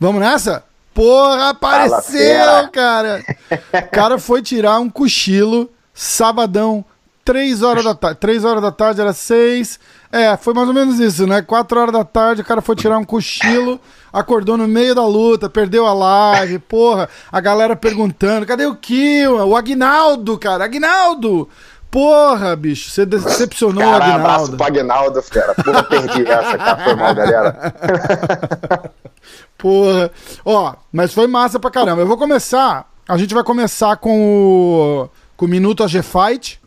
[0.00, 0.64] Vamos nessa?
[0.94, 3.22] Porra, apareceu, cara!
[3.74, 6.84] O cara foi tirar um cochilo, sabadão,
[7.24, 8.18] 3 horas da tarde.
[8.20, 9.78] 3 horas da tarde era 6.
[10.10, 11.42] É, foi mais ou menos isso, né?
[11.42, 13.78] 4 horas da tarde, o cara foi tirar um cochilo,
[14.12, 17.08] acordou no meio da luta, perdeu a live, porra.
[17.30, 19.36] A galera perguntando: cadê o Kill?
[19.46, 21.48] O Agnaldo, cara, Agnaldo!
[21.90, 24.20] Porra, bicho, você decepcionou cara, o Agnaldo.
[24.26, 25.54] abraço pro Agnaldo, cara.
[25.54, 26.84] Porra, perdi essa, cara.
[26.84, 27.72] Foi mal, galera.
[29.56, 30.10] Porra.
[30.44, 32.02] Ó, mas foi massa pra caramba.
[32.02, 32.86] Eu vou começar.
[33.08, 36.60] A gente vai começar com o, com o Minuto AG Fight.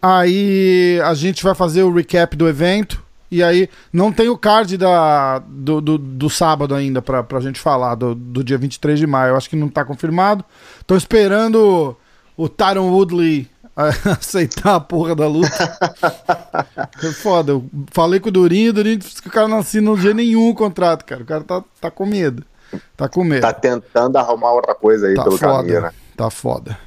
[0.00, 3.02] Aí a gente vai fazer o recap do evento.
[3.30, 7.58] E aí não tem o card da, do, do, do sábado ainda pra, pra gente
[7.60, 9.30] falar, do, do dia 23 de maio.
[9.30, 10.44] Eu acho que não tá confirmado.
[10.86, 11.96] Tô esperando
[12.36, 13.50] o Tyron Woodley
[14.18, 15.78] aceitar a porra da luta.
[17.02, 17.52] é foda.
[17.52, 20.48] Eu falei com o Durinho, o Durinho disse que o cara não assina dia nenhum
[20.48, 21.22] o contrato, cara.
[21.22, 22.44] O cara tá, tá com medo.
[22.96, 23.42] Tá com medo.
[23.42, 25.92] Tá tentando arrumar outra coisa aí tá pelo foda, caminho, né?
[26.16, 26.78] Tá foda.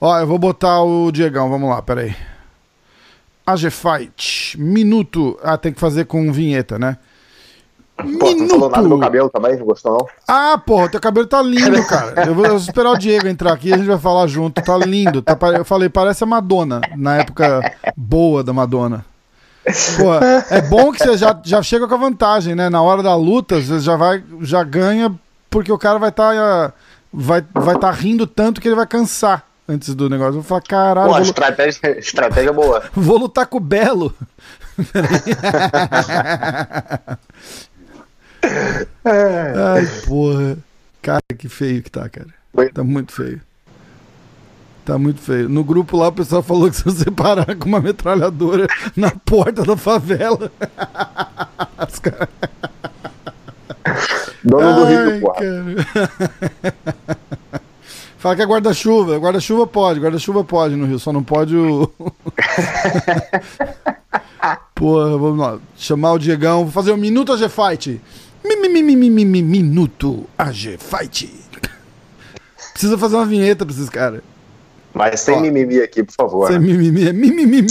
[0.00, 2.14] Ó, eu vou botar o Diegão, vamos lá, peraí.
[3.48, 5.38] AG Fight, minuto.
[5.42, 6.98] Ah, tem que fazer com vinheta, né?
[7.96, 9.56] Pô, tu não falou nada do meu cabelo também?
[9.56, 10.06] Não gostou, não?
[10.28, 12.26] Ah, porra, teu cabelo tá lindo, cara.
[12.26, 14.60] Eu vou, eu vou esperar o Diego entrar aqui e a gente vai falar junto.
[14.62, 15.22] Tá lindo.
[15.22, 17.60] Tá, eu falei, parece a Madonna, na época
[17.96, 19.04] boa da Madonna.
[19.96, 22.68] Porra, é bom que você já, já chega com a vantagem, né?
[22.68, 25.12] Na hora da luta, você já vai, já ganha,
[25.48, 26.74] porque o cara vai estar
[27.12, 30.30] vai, vai tá rindo tanto que ele vai cansar antes do negócio.
[30.30, 32.82] Eu vou falar, caralho, Pô, vou, estratégia, estratégia boa.
[32.94, 34.14] vou lutar com o Belo.
[39.04, 40.56] Ai, porra.
[41.02, 42.28] Cara, que feio que tá, cara.
[42.72, 43.40] Tá muito feio.
[44.84, 45.48] Tá muito feio.
[45.48, 49.62] No grupo lá o pessoal falou que se você parar com uma metralhadora na porta
[49.62, 50.50] da favela.
[51.90, 52.28] Os caras-
[54.44, 55.34] Dono do Rio, porra.
[55.34, 57.18] cara.
[58.18, 59.16] Fala que é guarda-chuva.
[59.18, 61.88] Guarda-chuva pode, guarda-chuva pode no Rio, só não pode o.
[64.74, 65.58] Porra, vamos lá.
[65.76, 66.64] Chamar o Diegão.
[66.64, 68.00] Vou fazer um minuto AG Fight.
[68.44, 71.30] Mi, mi, mi, mi, mi, mi, mi, minuto AG Fight.
[72.72, 74.20] Precisa fazer uma vinheta pra esses caras.
[74.94, 75.40] Mas sem Ó.
[75.40, 76.48] mimimi aqui, por favor.
[76.48, 77.62] Sem mimimi é mimimi.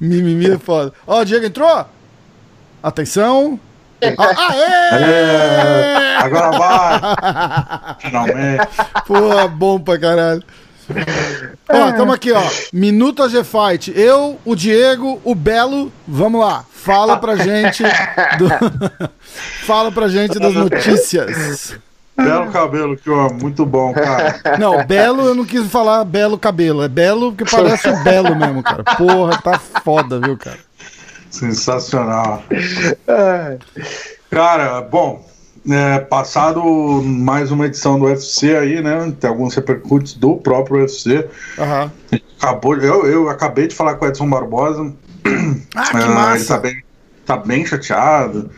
[0.00, 0.92] mimimi é foda.
[1.06, 1.84] Ó, o Diego entrou?
[2.82, 3.60] Atenção.
[4.00, 4.14] Aê!
[6.22, 7.96] Agora vai!
[8.00, 8.68] Finalmente.
[9.06, 10.42] Pô, bom pra caralho.
[11.68, 12.42] Ó, tamo aqui, ó.
[12.72, 13.92] Minuto AG Fight.
[13.94, 15.92] Eu, o Diego, o Belo.
[16.06, 16.64] Vamos lá.
[16.72, 17.82] Fala pra gente.
[18.38, 18.48] do-
[19.66, 21.76] Fala pra gente das notícias.
[22.16, 24.40] Belo cabelo que ó, muito bom, cara.
[24.58, 26.82] Não, Belo, eu não quis falar Belo Cabelo.
[26.82, 28.82] É Belo porque parece o Belo mesmo, cara.
[28.82, 30.58] Porra, tá foda, viu, cara?
[31.30, 32.42] Sensacional.
[34.30, 35.26] Cara, bom,
[35.68, 36.62] é, passado
[37.02, 39.12] mais uma edição do UFC aí, né?
[39.18, 41.28] Tem alguns repercutes do próprio UFC.
[41.58, 41.92] Aham.
[42.38, 44.92] Acabou, eu, eu acabei de falar com o Edson Barbosa.
[45.74, 46.54] Ah, que ele massa.
[46.54, 46.82] tá bem,
[47.26, 48.50] tá bem chateado,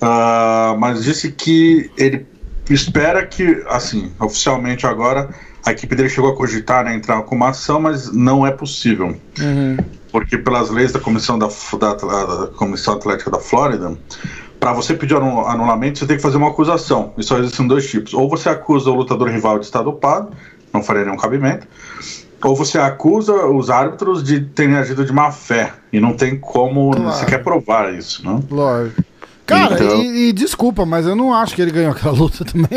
[0.00, 2.26] ah, mas disse que ele
[2.70, 5.28] espera que, assim, oficialmente agora,
[5.64, 9.16] a equipe dele chegou a cogitar né, entrar com uma ação, mas não é possível.
[9.38, 9.76] Uhum.
[10.10, 11.48] Porque pelas leis da Comissão, da,
[11.78, 13.96] da, da Comissão Atlética da Flórida,
[14.58, 17.12] para você pedir anu- anulamento, você tem que fazer uma acusação.
[17.18, 18.14] E só existem dois tipos.
[18.14, 20.30] Ou você acusa o lutador rival de estar dopado,
[20.72, 21.66] não faria nenhum cabimento,
[22.42, 25.72] ou você acusa os árbitros de terem agido de má fé.
[25.92, 27.12] E não tem como Claro.
[27.18, 28.40] sequer provar isso, né?
[28.50, 29.02] Lógico.
[29.48, 32.68] Cara, Então- e, e desculpa, mas eu não acho que ele ganhou aquela luta também.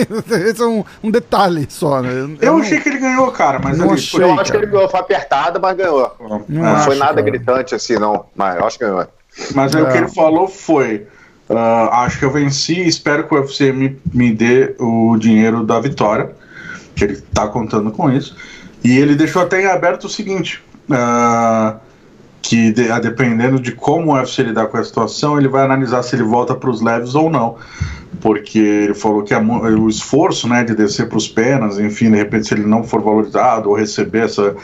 [0.50, 2.10] Esse é um, um detalhe só, né?
[2.42, 4.24] Eu, não- achei que ele ganhou, cara, mas Não ali, achei.
[4.24, 4.64] Eu acho que cara.
[4.64, 6.16] ele ganhou, foi apertado, mas ganhou.
[6.20, 7.22] Não Não, acho, foi nada cara.
[7.26, 8.26] gritante assim, não.
[8.36, 9.06] Mas eu acho que ganhou.
[9.54, 9.98] Mas aí o que É.
[9.98, 11.06] ele falou foi:
[11.50, 15.80] ah, acho que eu venci espero que o UFC me, me dê o dinheiro da
[15.80, 16.32] vitória,
[16.96, 18.36] que ele tá contando com isso.
[18.84, 21.76] E ele deixou até em aberto o seguinte: ah,
[22.42, 26.02] que de- a dependendo de como o UFC lidar com a situação, ele vai analisar
[26.04, 27.56] se ele volta para os leves ou não.
[28.20, 32.12] Porque ele falou que é mu- o esforço né, de descer para os penas, enfim,
[32.12, 34.56] de repente, se ele não for valorizado ou receber essa,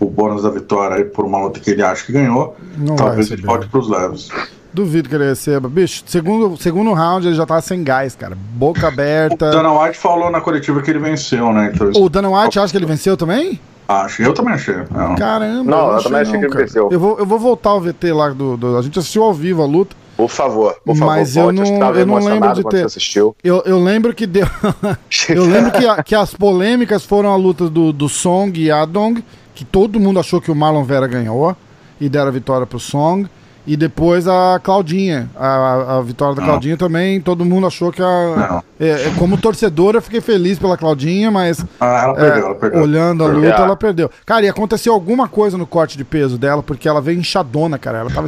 [0.00, 3.30] o bônus da vitória aí por uma luta que ele acha que ganhou, Não talvez
[3.30, 4.28] ele volte para os leves.
[4.72, 5.68] Duvido que ele receba.
[5.68, 8.36] Bicho, segundo, segundo round ele já tá sem gás, cara.
[8.54, 9.50] Boca O aberta.
[9.50, 11.70] Dana White falou na coletiva que ele venceu, né?
[11.72, 13.60] Então, O Dana White acha que ele venceu também?
[13.88, 14.22] Acho.
[14.22, 14.76] Eu também achei.
[14.90, 15.14] Não.
[15.16, 15.70] Caramba.
[15.70, 16.88] Não, eu achei também achei que ele venceu.
[16.90, 19.62] Eu vou, eu vou voltar ao VT lá do, do- A gente assistiu ao vivo
[19.62, 19.94] a luta.
[20.16, 23.34] Por favor, por favor, Mas eu volte, que não- eu não lembro de ter- assistiu.
[23.42, 24.46] Eu, eu lembro que deu.
[25.28, 29.24] eu lembro que, a- que as polêmicas foram a luta do, do Song e Adong,
[29.56, 31.56] que todo mundo achou que o Marlon Vera ganhou
[32.00, 33.28] e deram a vitória pro Song.
[33.66, 35.30] E depois a Claudinha.
[35.34, 36.48] A, a vitória da Não.
[36.48, 38.62] Claudinha também, todo mundo achou que a.
[38.78, 42.54] É, é, como torcedor, eu fiquei feliz pela Claudinha, mas Ah, ela é, perdeu, ela
[42.56, 42.82] perdeu.
[42.82, 44.10] olhando a luta, ela perdeu.
[44.26, 47.98] Cara, e aconteceu alguma coisa no corte de peso dela, porque ela veio inchadona, cara.
[47.98, 48.26] Ela tava.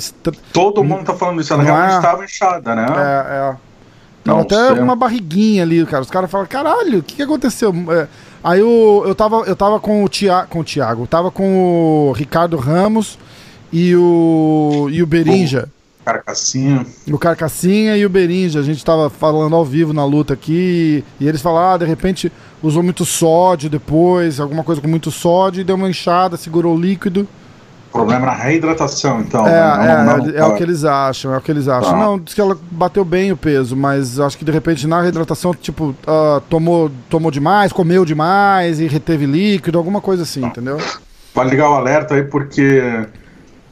[0.52, 1.96] Todo mundo tá falando isso, ela Não realmente é?
[1.98, 2.86] estava inchada, né?
[2.96, 3.56] É, é.
[4.24, 4.78] Não até sei.
[4.80, 6.02] uma barriguinha ali, cara.
[6.02, 7.72] Os caras falam, caralho, o que, que aconteceu?
[7.90, 8.08] É,
[8.42, 12.08] aí eu, eu, tava, eu tava com o, Tia, com o Thiago, eu tava com
[12.08, 13.18] o Ricardo Ramos
[13.78, 15.68] e o, e o Berinja.
[16.02, 16.86] Carcassinha.
[17.12, 18.60] O Carcassinha e o Berinja.
[18.60, 21.04] A gente tava falando ao vivo na luta aqui.
[21.20, 22.32] E eles falaram, ah, de repente
[22.62, 26.80] usou muito sódio depois, alguma coisa com muito sódio, e deu uma inchada, segurou o
[26.80, 27.28] líquido.
[27.92, 29.46] Problema na reidratação, então.
[29.46, 29.92] É, né?
[29.92, 31.90] é, Não- não- é, o que eles acham, é o que eles acham.
[31.92, 31.98] Tá.
[31.98, 35.52] Não, diz que ela bateu bem o peso, mas acho que de repente na reidratação,
[35.54, 40.78] tipo, ah, tomou, tomou demais, comeu demais e reteve líquido, alguma coisa assim, entendeu?
[41.34, 42.80] Vale ligar o alerta aí, porque.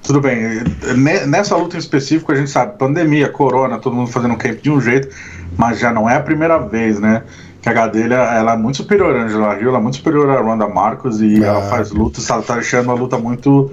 [0.05, 0.63] Tudo bem,
[0.97, 4.71] ne- nessa luta em específico a gente sabe, pandemia, corona, todo mundo fazendo camp de
[4.71, 5.09] um jeito,
[5.57, 7.23] mas já não é a primeira vez, né?
[7.63, 10.41] Que a Gadelha ela é muito superior a Angela Hill, ela é muito superior a
[10.43, 11.47] Ronda Marcos e É.
[11.47, 13.71] ela faz lutas, ela tá deixando a luta muito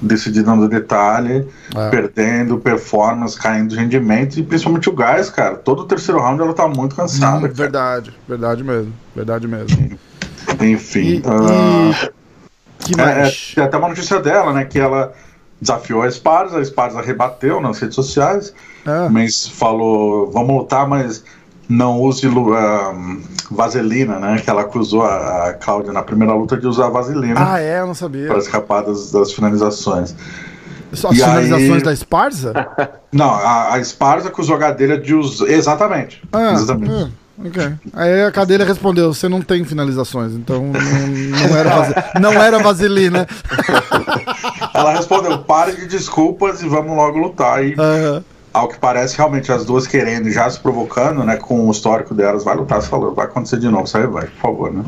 [0.00, 1.88] decidida no detalhe, É.
[1.90, 5.56] perdendo performance, caindo rendimento e principalmente o gás, cara.
[5.56, 7.48] Todo o terceiro round ela tá muito cansada.
[7.48, 9.98] Hum, verdade, verdade mesmo, verdade mesmo.
[10.60, 11.00] Enfim.
[11.16, 13.52] E, ah, e- que É, é, mais?
[13.54, 14.64] tem até uma notícia dela, né?
[14.64, 15.12] Que ela
[15.62, 18.52] desafiou a Esparza, a Esparza rebateu nas redes sociais,
[18.84, 19.08] É.
[19.08, 21.24] mas falou, vamos lutar, mas
[21.68, 22.92] não use ah,
[23.50, 24.40] vaselina, né?
[24.42, 27.86] Que ela acusou a, a Cláudia na primeira luta de usar vaselina Ah, é, eu
[27.86, 28.26] não sabia.
[28.26, 30.14] para escapar das, das finalizações.
[30.92, 32.52] Só As e finalizações aí- da Esparza?
[33.12, 35.46] Não, a, a Esparza acusou a Gadelha de usar.
[35.48, 36.22] Exatamente.
[36.32, 36.92] Ah, exatamente.
[36.92, 37.08] ah,
[37.46, 37.72] ok.
[37.94, 42.58] Aí a cadeira respondeu: você não tem finalizações, então não, não, era, vase- não era
[42.58, 43.26] vaselina.
[44.74, 47.64] Ela respondeu: pare de desculpas e vamos logo lutar.
[47.64, 48.24] E Aham.
[48.52, 51.36] ao que parece, realmente as duas querendo e já se provocando, né?
[51.36, 54.40] Com o histórico delas, vai lutar, você falou, vai acontecer de novo, sai, vai, por
[54.40, 54.84] favor, né?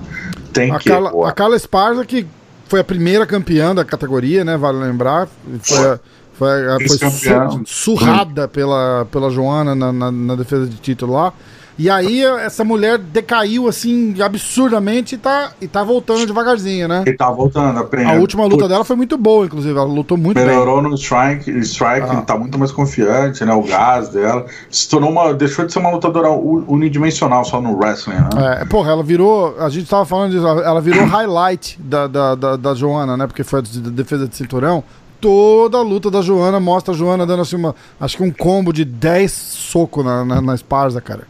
[0.53, 0.89] Tem A que.
[0.89, 1.29] Carla, boa.
[1.29, 2.27] a Carla Esparza, que
[2.69, 4.57] foi a primeira campeã da categoria, né?
[4.57, 5.29] Vale lembrar.
[5.63, 5.99] Foi, a-
[6.35, 11.33] foi, a- foi surrada pela, pela Joana na, na- na defesa de título lá.
[11.77, 17.03] E aí essa mulher decaiu assim absurdamente e tá, e tá voltando devagarzinho, né?
[17.05, 18.11] Ele tá voltando, aprende.
[18.11, 19.75] A última luta dela foi muito boa, inclusive.
[19.77, 20.47] Ela lutou muito bem.
[20.47, 22.23] Melhorou no strike, strike Ah.
[22.23, 23.53] tá muito mais confiante, né?
[23.53, 24.47] O gás dela.
[24.71, 25.35] Se tornou uma.
[25.35, 28.29] Deixou de ser uma lutadora unidimensional só no wrestling, né?
[28.61, 29.57] É, porra, ela virou.
[29.59, 33.27] A gente tava falando disso, ela virou highlight da, da, da, da Joana, né?
[33.27, 34.83] Porque foi a de- de defesa de cinturão.
[35.21, 37.75] Toda a luta da Joana mostra a Joana dando assim uma.
[38.01, 41.23] Acho que um combo de 10 socos na, na, na Esparza, cara.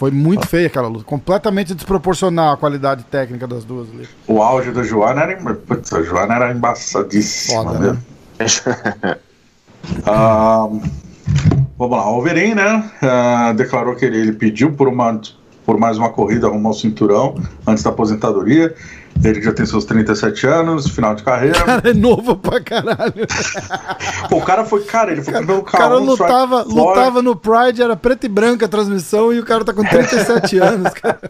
[0.00, 1.04] Foi muito feia aquela luta.
[1.04, 4.08] Completamente desproporcional a qualidade técnica das duas ali.
[4.26, 5.36] O auge da Joana era.
[5.36, 7.98] Putz, a Joana era embaçadíssima, Foda, né?
[8.38, 9.16] né?
[10.06, 10.68] Ah,
[11.78, 12.90] vamos lá, o Wolverine, né?
[13.02, 15.20] ah, declarou que ele, ele pediu por, uma,
[15.64, 17.34] por mais uma corrida rumo ao cinturão
[17.66, 18.74] antes da aposentadoria.
[19.22, 21.62] Ele já tem seus 37 anos, final de carreira.
[21.62, 23.12] Cara, é novo pra caralho.
[24.30, 27.36] Pô, o cara foi, cara, ele foi campeão O cara K1, Strike lutava, lutava no
[27.36, 31.20] Pride, era preto e branco a transmissão e o cara tá com 37 anos, cara.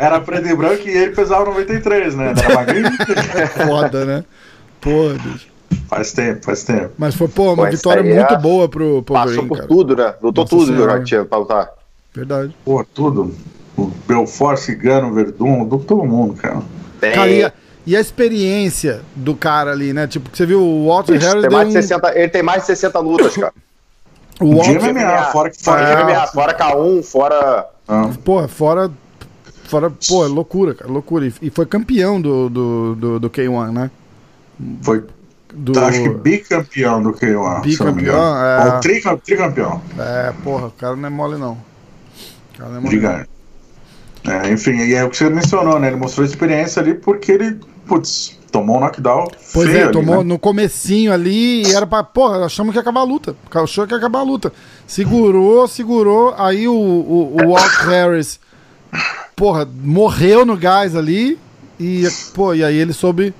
[0.00, 2.32] Era preto e branco e ele pesava 93, né?
[2.36, 2.90] Era magrinho.
[3.66, 4.24] Foda, né?
[4.80, 5.48] Porra, bicho.
[5.88, 6.90] faz tempo, faz tempo.
[6.96, 9.68] Mas foi, pô, uma Pô, vitória muito é- boa pro, pro Passou Wolverine, por cara.
[9.68, 10.14] tudo, né?
[10.22, 10.92] Lutou Nossa tudo, Senhora.
[10.92, 11.68] já que tinha pra lutar.
[12.14, 12.56] Verdade.
[12.64, 13.34] Pô, tudo.
[13.76, 16.62] O Belfort, Cigano, Verdun, lutou com todo mundo, cara.
[17.00, 17.52] Tem, Cara, e a,
[17.86, 20.06] e a experiência do cara ali, né?
[20.06, 21.82] Tipo, você viu o Walter Ixi, Harris tem mais de um...
[21.82, 23.52] 60, ele tem mais de 60 lutas, cara.
[24.38, 25.96] O De Walter, MMA, fora que fora, fora.
[25.96, 27.66] de MMA, fora K1, fora.
[27.88, 28.90] Ah, pô, fora...
[29.64, 31.26] Fora, pô, é loucura, cara, loucura.
[31.26, 33.90] E, e foi campeão do, do, do, do K1, né?
[34.82, 35.04] foi,
[35.52, 35.78] Do...
[35.80, 37.18] acho que bicampeão do K1.
[37.18, 38.18] se não me engano.
[38.18, 38.74] Bicampeão, é.
[38.74, 39.82] Ou tricam- tricampeão.
[39.98, 41.52] É, porra, o cara não é mole, não.
[41.52, 43.24] O cara não é mole, não.
[44.26, 45.88] É, enfim, e é o que você mencionou, né?
[45.88, 50.18] Ele mostrou experiência ali porque ele, putz, tomou um knockdown Pois feio é, ali, tomou
[50.18, 50.24] né?
[50.24, 52.02] no comecinho ali e era pra.
[52.02, 53.36] Porra, achamos que ia acabar a luta.
[53.54, 54.52] Achou que ia acabar a luta.
[54.86, 56.34] Segurou, segurou.
[56.36, 58.40] Aí o, o, o Walt Harris,
[59.34, 61.38] porra, morreu no gás ali.
[61.78, 63.34] E, pô, e aí ele soube.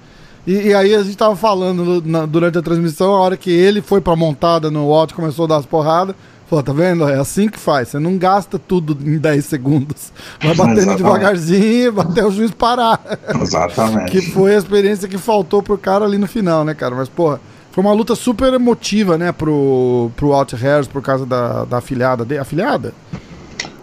[0.47, 3.81] E, e aí a gente tava falando na- durante a transmissão, a hora que ele
[3.81, 6.14] foi pra montada no Walt, começou a dar as porradas.
[6.48, 7.08] Pô, tá vendo?
[7.08, 7.88] É assim que faz.
[7.88, 10.12] Você não gasta tudo em 10 segundos.
[10.40, 10.96] Vai batendo Exatamente.
[11.02, 13.00] devagarzinho até o juiz parar.
[13.42, 14.12] Exatamente.
[14.12, 16.94] Que foi a experiência que faltou pro cara ali no final, né, cara?
[16.94, 17.40] Mas, porra,
[17.72, 22.24] Foi uma luta super emotiva, né, pro, pro Alt Harris por causa da, da afilhada
[22.24, 22.40] dele.
[22.40, 22.94] Afilhada?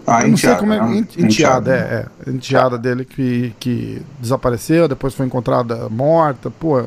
[0.08, 0.80] Ah, Eu não sei como é.
[0.82, 0.98] né?
[0.98, 2.30] ent- Enteada, é, é.
[2.30, 6.84] Enteada dele que, que desapareceu, depois foi encontrada morta, pô.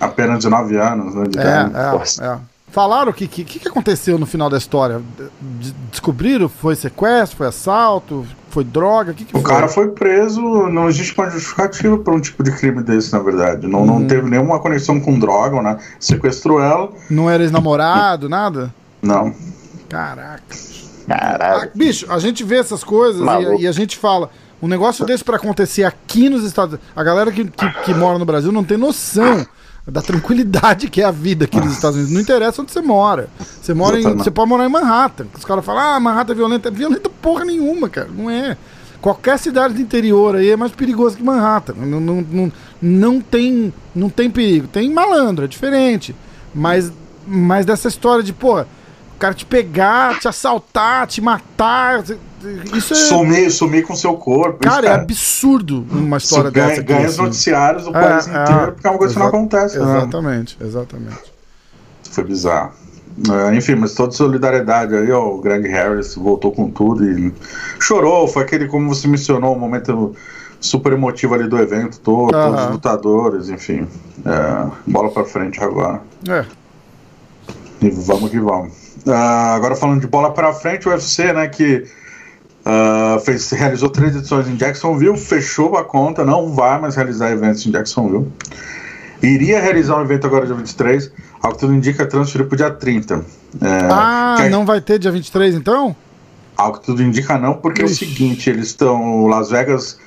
[0.00, 1.24] Apenas 19 anos, né?
[1.28, 2.38] De É, é, é.
[2.72, 5.00] Falaram o que, que, que aconteceu no final da história?
[5.60, 6.48] De- Descobriram?
[6.48, 7.36] Foi sequestro?
[7.36, 8.26] Foi assalto?
[8.48, 9.12] Foi droga?
[9.12, 9.50] O que, que O foi?
[9.50, 13.66] cara foi preso, não existe uma justificativa para um tipo de crime desse, na verdade.
[13.66, 13.86] Não, Uhum.
[14.00, 15.76] não teve nenhuma conexão com droga, né?
[16.00, 18.74] Sequestrou ela, Não era ex-namorado, nada?
[19.02, 19.34] não.
[19.88, 20.42] Caraca.
[21.10, 21.70] Ah, Caralho.
[21.74, 24.30] bicho, a gente vê essas coisas e, e a gente fala.
[24.62, 26.88] Um negócio desse pra acontecer aqui nos Estados Unidos.
[26.94, 29.44] A galera que, que, que mora no Brasil não tem noção
[29.86, 32.14] da tranquilidade que é a vida aqui nos Estados Unidos.
[32.14, 33.28] Não interessa onde você mora.
[33.60, 35.26] Você mora em, você pode morar em Manhattan.
[35.36, 36.68] Os caras falam, ah, Manhattan é violenta.
[36.68, 38.08] É violenta porra nenhuma, cara.
[38.08, 38.56] Não é.
[39.00, 41.74] Qualquer cidade do interior aí é mais perigoso que Manhattan.
[41.74, 44.68] Não, não, não, não, tem, não tem perigo.
[44.68, 46.14] Tem malandro, é diferente.
[46.54, 46.92] Mas,
[47.26, 48.66] mas dessa história de, pô, o
[49.18, 52.04] cara te pegar, te assaltar, te matar.
[52.76, 52.96] Isso é.
[52.96, 54.58] Sumir, sumir com seu corpo.
[54.64, 56.82] isso, Cara, é absurdo uma isso história ganha, dessa.
[56.82, 57.22] ganha os assim.
[57.22, 59.78] noticiários do É, país é, inteiro, porque é uma coisa que não acontece.
[59.78, 59.84] né?
[59.98, 61.32] Exatamente, exatamente.
[62.10, 62.72] Foi bizarro.
[63.30, 67.32] É, enfim, mas toda solidariedade aí, ó, o Greg Harris voltou com tudo e
[67.78, 68.26] chorou.
[68.26, 70.14] Foi aquele, como você mencionou, um momento
[70.58, 73.86] super emotivo ali do evento todo, todos os lutadores, enfim.
[74.24, 76.00] É, bola pra frente agora.
[76.28, 76.44] É.
[77.82, 78.72] E vamos que vamos.
[79.06, 81.84] Ah, agora falando de bola pra frente, o UFC, né, que
[82.64, 87.66] ah, fez, realizou três edições em Jacksonville, fechou a conta, não vai mais realizar eventos
[87.66, 88.30] em Jacksonville.
[89.22, 93.24] Iria realizar um evento agora dia 23, ao que tudo indica transferir pro dia 30.
[93.60, 95.94] É, Ah, não vai ter dia 23 então?
[96.56, 98.06] Ao que tudo indica não, porque é o Ixi.
[98.06, 99.26] seguinte, eles estão.
[99.26, 99.98] Las Vegas,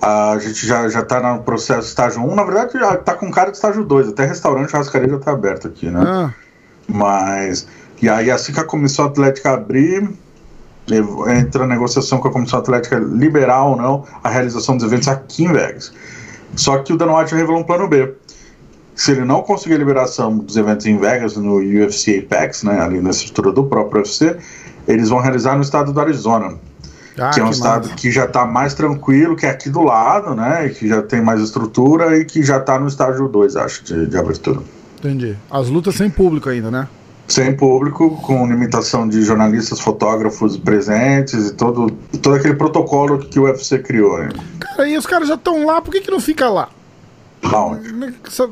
[0.00, 3.50] a gente já, já tá no processo estágio 1, na verdade já tá com cara
[3.50, 6.00] de estágio 2, até restaurante, churrascaria já tá aberto aqui, né?
[6.06, 6.30] Ah,
[6.86, 7.66] Mas.
[8.00, 10.08] E aí, assim que a Comissão Atlética abrir,
[10.96, 15.44] entra a negociação com a Comissão Atlética liberar ou não a realização dos eventos aqui
[15.44, 15.92] em Vegas.
[16.56, 18.12] Só que o Dan White revelou um plano B.
[18.94, 23.00] Se ele não conseguir a liberação dos eventos em Vegas, no UFC Apex, né, ali
[23.00, 24.36] na estrutura do próprio UFC,
[24.86, 26.58] eles vão realizar no estado do Arizona,
[27.18, 27.94] ah, que é um que estado massa.
[27.94, 31.40] que já está mais tranquilo, que é aqui do lado, né, que já tem mais
[31.40, 34.60] estrutura e que já está no estágio 2, acho, de, de abertura.
[34.98, 35.34] Entendi.
[35.50, 36.86] As lutas sem público ainda, né?
[37.32, 43.44] Sem público, com limitação de jornalistas, fotógrafos presentes e todo, todo aquele protocolo que o
[43.44, 44.18] UFC criou.
[44.18, 44.28] Né?
[44.58, 46.68] Cara, e os caras já estão lá, por que, que não fica lá?
[47.42, 47.92] Lá onde?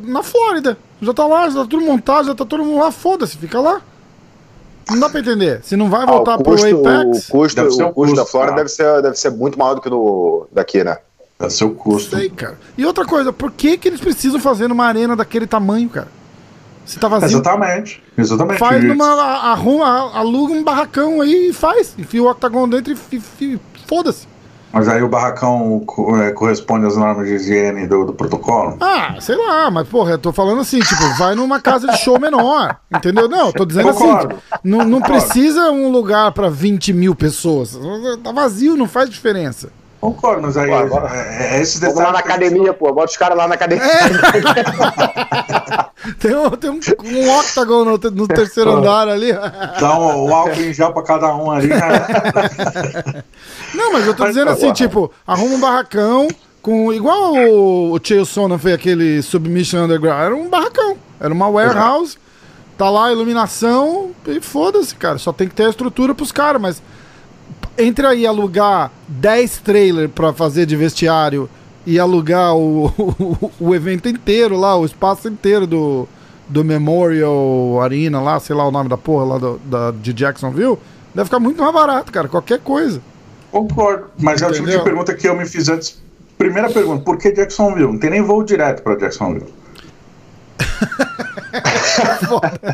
[0.05, 0.79] Na Flórida.
[1.01, 3.81] Já tá lá, já tá tudo montado, já tá todo mundo lá, foda-se, fica lá.
[4.91, 5.61] Não dá pra entender.
[5.63, 7.93] Se não vai Ah, voltar o pro custo, Apex, o custo, Deve ser o um
[7.93, 10.97] custo da custo, Flórida deve ser, deve ser muito maior do que do daqui, né?
[11.39, 12.17] É seu custo.
[12.17, 12.59] sei, cara.
[12.77, 16.09] E outra coisa, por que, que eles precisam fazer numa arena daquele tamanho, cara?
[16.89, 18.03] Se tá vazio, Exatamente.
[18.17, 18.59] Exatamente.
[18.59, 19.05] faz numa.
[19.53, 21.95] Arruma, aluga um barracão aí e faz.
[21.99, 23.21] Enfia o octagon dentro e
[23.87, 24.27] foda-se.
[24.73, 25.83] Mas aí o barracão
[26.23, 28.77] é, corresponde às normas de higiene do, do protocolo.
[28.81, 32.19] Ah, sei lá, mas porra, eu tô falando assim, tipo, vai numa casa de show
[32.21, 33.29] menor, entendeu?
[33.29, 34.37] Não, eu tô dizendo assim, Concordo.
[34.65, 35.25] não, não Concordo.
[35.27, 37.79] precisa um lugar pra 20 mil pessoas.
[38.23, 39.71] Tá vazio, não faz diferença.
[40.01, 42.93] Concordo, mas aí Pô, agora- é, é esses Vamos lá na academia, pô.
[42.93, 43.85] Bota os caras lá na academia.
[46.19, 49.33] Tem um, tem um, um octagon no, no terceiro andar ali.
[49.33, 51.69] Dá um, o álcool em gel pra cada um ali.
[51.69, 51.79] Né?
[53.75, 56.29] Não, mas eu tô dizendo assim, tipo, arruma um barracão
[56.63, 56.93] com.
[56.93, 60.21] Igual o, o Chael Sonnen fez aquele Submission Underground.
[60.21, 60.97] Era um barracão.
[61.21, 62.17] Era uma warehouse.
[62.77, 65.19] Tá lá a iluminação e foda-se, cara.
[65.19, 66.83] Só tem que ter a estrutura pros caras, mas.
[67.77, 71.49] Entre aí alugar 10 trailers pra fazer de vestiário
[71.89, 76.07] e alugar o, o, o evento inteiro lá, o espaço inteiro do,
[76.47, 80.79] do Memorial Arena lá, sei lá o nome da porra lá do, da, de Jacksonville,
[81.15, 82.29] deve ficar muito mais barato, cara.
[82.29, 83.01] Qualquer coisa.
[83.51, 84.09] Concordo.
[84.19, 84.85] Mas é o tipo de Entendeu?
[84.85, 85.99] pergunta que eu me fiz antes.
[86.37, 87.91] Primeira pergunta, por que Jacksonville?
[87.91, 89.47] Não tem nem voo direto pra Jacksonville.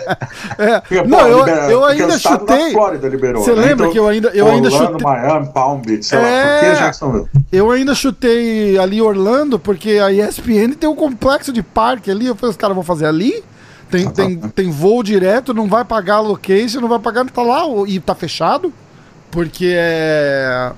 [0.58, 2.72] É, não, eu, eu ainda chutei.
[2.72, 3.42] Flórida liberou.
[3.42, 3.66] Você né?
[3.66, 6.78] lembra que eu ainda- eu ainda Orlando, chutei- Miami, Palm Beach, sei É.
[6.80, 6.92] lá.
[6.98, 7.28] Por?
[7.52, 12.26] Eu ainda chutei ali Orlando, porque a ESPN tem um complexo de parque ali.
[12.26, 13.42] Eu falei, os caras vão fazer ali?
[13.90, 18.00] Tem, tem, tem voo direto, não vai pagar location, não vai pagar, tá lá e
[18.00, 18.72] tá fechado.
[19.30, 20.72] Porque é.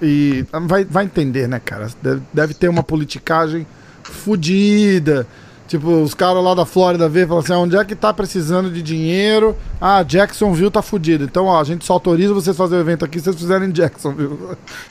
[0.00, 1.88] E vai, vai entender, né, cara?
[2.00, 3.66] Deve, deve ter uma politicagem
[4.02, 5.26] fodida.
[5.68, 8.12] Tipo, os caras lá da Flórida vê e falam assim: ah, onde é que tá
[8.12, 9.54] precisando de dinheiro?
[9.80, 11.24] Ah, Jacksonville tá fudido.
[11.24, 13.72] Então, ó, a gente só autoriza vocês fazer o evento aqui se vocês fizerem em
[13.72, 14.36] Jacksonville.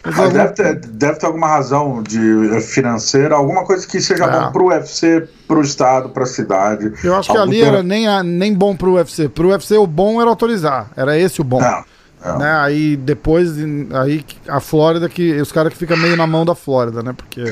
[0.05, 4.29] Mas deve, ter, deve ter alguma razão de financeira, alguma coisa que seja É.
[4.39, 6.93] bom pro UFC, pro estado, pra cidade.
[7.03, 9.27] Eu acho que ali tempo- era nem, a- nem bom pro UFC.
[9.27, 10.91] Pro UFC o bom era autorizar.
[10.95, 11.59] Era esse o bom.
[11.61, 11.83] É,
[12.23, 12.37] é.
[12.37, 12.51] Né?
[12.59, 13.53] Aí depois,
[14.03, 17.13] aí a Flórida, que os caras que ficam meio na mão da Flórida, né?
[17.17, 17.43] Porque.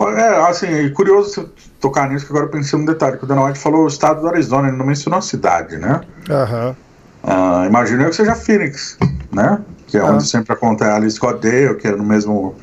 [0.00, 1.46] É, assim, e curioso você
[1.80, 4.20] tocar nisso, que agora eu pensei um detalhe, que o Dana White falou o estado
[4.20, 6.00] do Arizona, ele não mencionou a cidade, né?
[6.30, 6.74] Aham.
[7.22, 8.96] Ah, imagino eu que seja Phoenix,
[9.30, 9.60] né?
[9.86, 10.06] Que é Ah.
[10.06, 12.54] onde sempre acontece ali Scottsdale, que é no mesmo,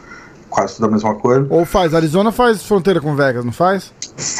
[0.50, 1.94] quase tudo a mesma coisa, Ou faz.
[1.94, 3.94] Arizona faz fronteira com Vegas, não faz?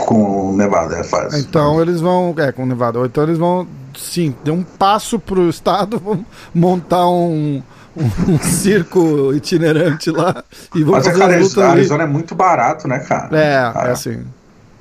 [0.06, 1.34] com Nevada, é, faz.
[1.36, 2.34] Então eles vão.
[2.38, 3.00] É, com Nevada.
[3.00, 3.66] Ou então eles vão.
[3.98, 7.64] Sim, dê um passo pro estado, vão montar um.
[7.98, 10.44] Um, circo itinerante lá
[10.76, 11.72] e vão Mas é, fazer cara, as lutas ali.
[11.72, 13.36] Arizona é muito barato, né, cara?
[13.38, 14.24] É, Ah, é assim.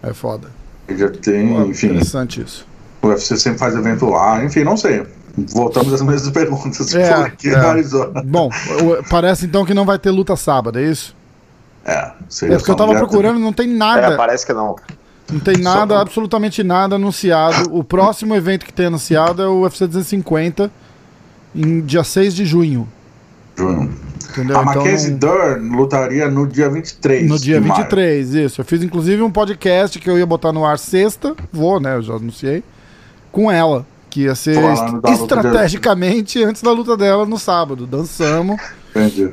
[0.02, 0.48] É foda.
[0.88, 2.66] Já tem, Pô, enfim, Interessante isso.
[3.02, 5.04] o UFC sempre faz evento lá, enfim, não sei.
[5.36, 7.56] Voltamos às mesmas perguntas É, por aqui é.
[7.56, 8.22] no Arizona.
[8.24, 8.50] Bom,
[9.10, 11.14] parece então que não vai ter luta sábado, é isso?
[11.84, 14.16] É, seria É porque eu tava procurando, não tem É, nada.
[14.16, 14.76] parece que não.
[15.32, 17.74] Não tem nada, Só- absolutamente nada anunciado.
[17.76, 20.70] O próximo evento que tem anunciado é o UFC 250,
[21.54, 22.88] em dia 6 de junho.
[23.58, 23.90] Junho.
[24.30, 24.56] Entendeu?
[24.58, 27.28] A Então, Mackenzie Dern lutaria no dia 23.
[27.28, 27.82] no dia de maio.
[27.82, 28.60] 23, isso.
[28.60, 31.96] Eu fiz inclusive um podcast que eu ia botar no ar sexta, vou, né?
[31.96, 32.62] Eu já anunciei,
[33.32, 33.84] com ela.
[34.10, 37.86] Que ia ser est- estrategicamente antes da luta dela no sábado.
[37.86, 38.58] Dançamos.
[38.90, 39.30] Entendi.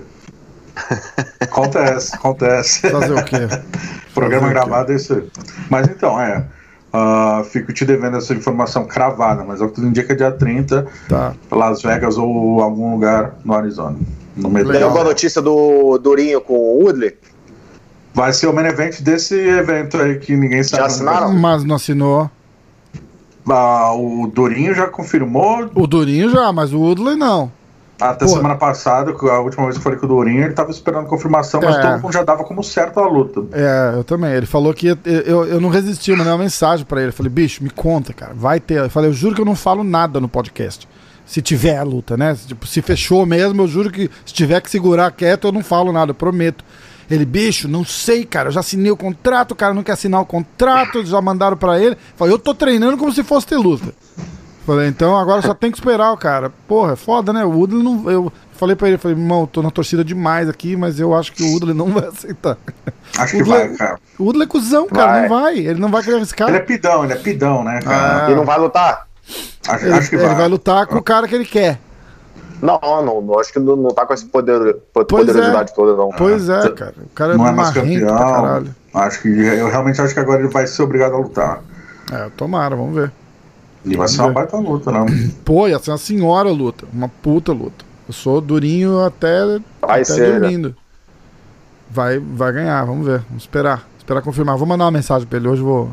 [1.39, 2.89] Acontece, acontece.
[2.89, 3.38] Fazer o quê?
[4.13, 4.67] Programa Fazer o quê?
[4.67, 5.24] gravado é isso aí.
[5.70, 6.46] Mas então, é.
[6.97, 10.87] Ah, fico te devendo essa informação cravada, mas é o que tudo indica dia 30,
[11.09, 11.33] Tá.
[11.51, 13.97] Las Vegas ou algum lugar no Arizona.
[14.37, 14.89] No meio Tem Legal.
[14.89, 17.15] alguma notícia do Durinho com o Woodley?
[18.13, 20.83] Vai ser o main event desse evento aí que ninguém sabe.
[20.83, 21.33] Já assinaram?
[21.33, 22.29] Mas não assinou.
[23.49, 25.69] Ah, o Durinho já confirmou.
[25.75, 27.51] O Durinho já, mas o Woodley não.
[27.99, 28.31] Até Pô.
[28.31, 31.61] semana passada, a última vez que eu falei com o Durinho, ele tava esperando confirmação,
[31.63, 31.81] mas É.
[31.81, 33.41] todo mundo já dava como certo a luta.
[33.53, 34.33] É, eu também.
[34.33, 37.09] Ele falou que ia- eu, eu não resisti, eu mandei uma mensagem pra ele.
[37.09, 38.33] Eu falei, bicho, me conta, cara.
[38.35, 38.79] Vai ter.
[38.79, 40.87] Eu falei, eu juro que eu não falo nada no podcast.
[41.25, 42.35] Se tiver a luta, né?
[42.35, 45.63] Se, Tipo, se fechou mesmo, eu juro que se tiver que segurar quieto, eu não
[45.63, 46.63] falo nada, eu prometo.
[47.09, 48.50] Ele, bicho, não sei, cara.
[48.50, 51.79] Eu já assinei o contrato, o cara não quer assinar o contrato, já mandaram pra
[51.79, 51.96] ele.
[52.17, 53.93] Falei, eu tô treinando como se fosse ter luta.
[54.65, 56.51] Falei, então agora só tem que esperar o cara.
[56.67, 57.45] Porra, é foda, né?
[57.45, 58.09] O Woodley não.
[58.09, 61.43] Eu falei pra ele, falei, irmão, tô na torcida demais aqui, mas eu acho que
[61.43, 62.57] o Woodley não vai aceitar.
[63.17, 63.99] Acho que O vai, cara.
[64.17, 65.21] O Woodley é cuzão, cara, Vai.
[65.21, 65.57] não vai.
[65.59, 66.47] Ele não vai querer arriscar.
[66.47, 68.25] Ele é pidão, ele é pidão, né, cara?
[68.25, 68.31] Ah.
[68.31, 69.07] E não vai lutar?
[69.67, 70.35] acho, Ele, acho que ele vai.
[70.35, 71.79] vai lutar com o cara que ele quer.
[72.61, 75.75] Não, não, não acho que não, não tá com essa poder, poderosidade é.
[75.75, 76.09] toda, não.
[76.09, 76.93] Pois é, cara.
[77.03, 78.17] O cara é, Não é mais campeão.
[78.17, 78.75] caralho.
[78.93, 81.61] Acho que eu realmente acho que agora ele vai ser obrigado a lutar.
[82.11, 83.11] É, tomara, vamos ver.
[83.85, 85.05] E vai ser uma baita luta, né?
[85.45, 86.85] Pô, ia ser uma senhora luta.
[86.91, 87.85] Uma puta luta.
[88.07, 89.39] Eu sou durinho até,
[89.81, 90.39] Vai até ser, né?
[90.39, 90.75] dormindo.
[91.89, 93.19] Vai, vai ganhar, vamos ver.
[93.27, 93.87] Vamos esperar.
[93.98, 94.57] Esperar confirmar.
[94.57, 95.91] Vou mandar uma mensagem pra ele hoje, vou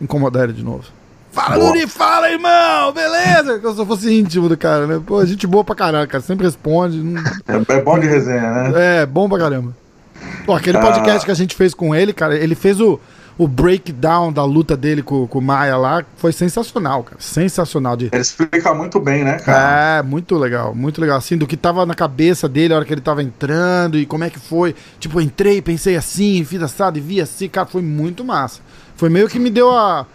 [0.00, 0.84] incomodar ele de novo.
[1.30, 1.72] Fala, Boa.
[1.72, 2.92] Duri, fala, irmão!
[2.92, 3.58] Beleza?
[3.58, 5.00] Que eu só fosse íntimo do cara, né?
[5.04, 6.22] Pô, gente boa pra caralho, cara.
[6.22, 6.98] Sempre responde.
[6.98, 8.72] não- É, é bom de resenha, né?
[9.02, 9.74] É, bom pra caramba.
[10.44, 10.82] Pô, aquele Ah.
[10.82, 13.00] podcast que a gente fez com ele, cara, ele fez o,
[13.42, 17.16] o breakdown da luta dele com, com o Maia lá, foi sensacional, cara.
[17.20, 17.96] Sensacional.
[17.96, 18.08] De...
[18.12, 19.98] Ele explica muito bem, né, cara?
[19.98, 21.18] É, muito legal, muito legal.
[21.18, 24.22] Assim, do que tava na cabeça dele a hora que ele tava entrando e como
[24.22, 24.74] é que foi.
[25.00, 28.60] Tipo, entrei, pensei assim, fiz assado e vi assim, cara, foi muito massa.
[28.94, 30.06] Foi meio que me deu a,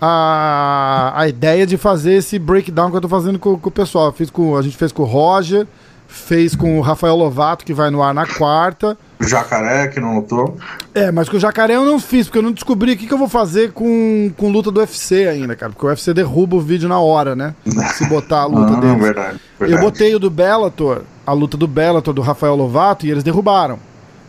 [0.00, 4.06] a, a ideia de fazer esse breakdown que eu tô fazendo com, com o pessoal.
[4.06, 5.66] Eu fiz com, a gente fez com o Roger,
[6.06, 8.98] fez com o Rafael Lovato, que vai no ar na quarta.
[9.24, 10.56] O Jacaré, que não lutou.
[10.94, 13.12] É, mas com o Jacaré eu não fiz, porque eu não descobri o que, que
[13.14, 15.72] eu vou fazer com, com luta do UFC ainda, cara.
[15.72, 17.54] Porque o UFC derruba o vídeo na hora, né?
[17.94, 19.00] Se botar a luta Ah, deles.
[19.00, 19.82] verdade, Eu verdade.
[19.84, 23.78] botei o do Bellator, a luta do Bellator, do Rafael Lovato, e eles derrubaram.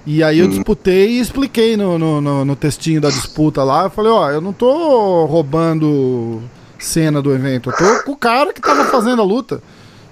[0.07, 3.85] E aí eu disputei e expliquei no, no, no- no textinho da disputa lá.
[3.85, 6.41] Eu falei, ó, eu não tô roubando
[6.77, 9.61] cena do evento, eu tô com o cara que tava fazendo a luta.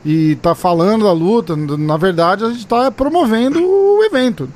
[0.05, 1.55] E tá falando da luta.
[1.55, 4.49] Na verdade, a gente tá promovendo o evento.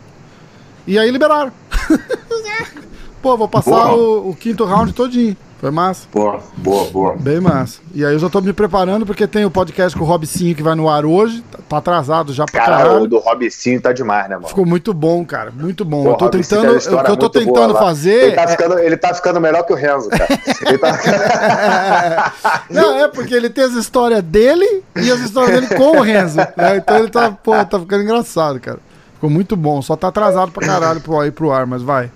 [0.87, 1.51] E aí liberaram.
[3.21, 5.35] Pô, vou passar o, o quinto round todinho.
[5.59, 6.07] Foi massa.
[6.13, 7.15] Boa, boa, boa.
[7.19, 7.79] Bem massa.
[7.91, 10.61] E aí eu já tô me preparando porque tem o podcast com o Robicinho que
[10.61, 11.43] vai no ar hoje.
[11.51, 13.01] Tá- Tá atrasado já pra Cara, caralho.
[13.01, 14.47] o do Robicinho tá demais, né, mano?
[14.47, 15.51] Ficou muito bom, cara.
[15.51, 16.03] Muito bom.
[16.03, 16.77] Pô, eu tô tentando.
[16.77, 18.23] O que eu tô tentando fazer.
[18.27, 20.27] Ele tá, é- ficando, ele tá ficando melhor que o Renzo, cara.
[20.65, 22.33] Ele tá...
[22.69, 26.37] Não, é porque ele tem as histórias dele e as histórias dele com o Renzo.
[26.37, 26.77] né?
[26.77, 28.79] Então ele tá, pô, tá ficando engraçado, cara.
[29.17, 29.81] Ficou muito bom.
[29.81, 32.11] Só tá atrasado pra caralho pro, ir pro ar, mas vai.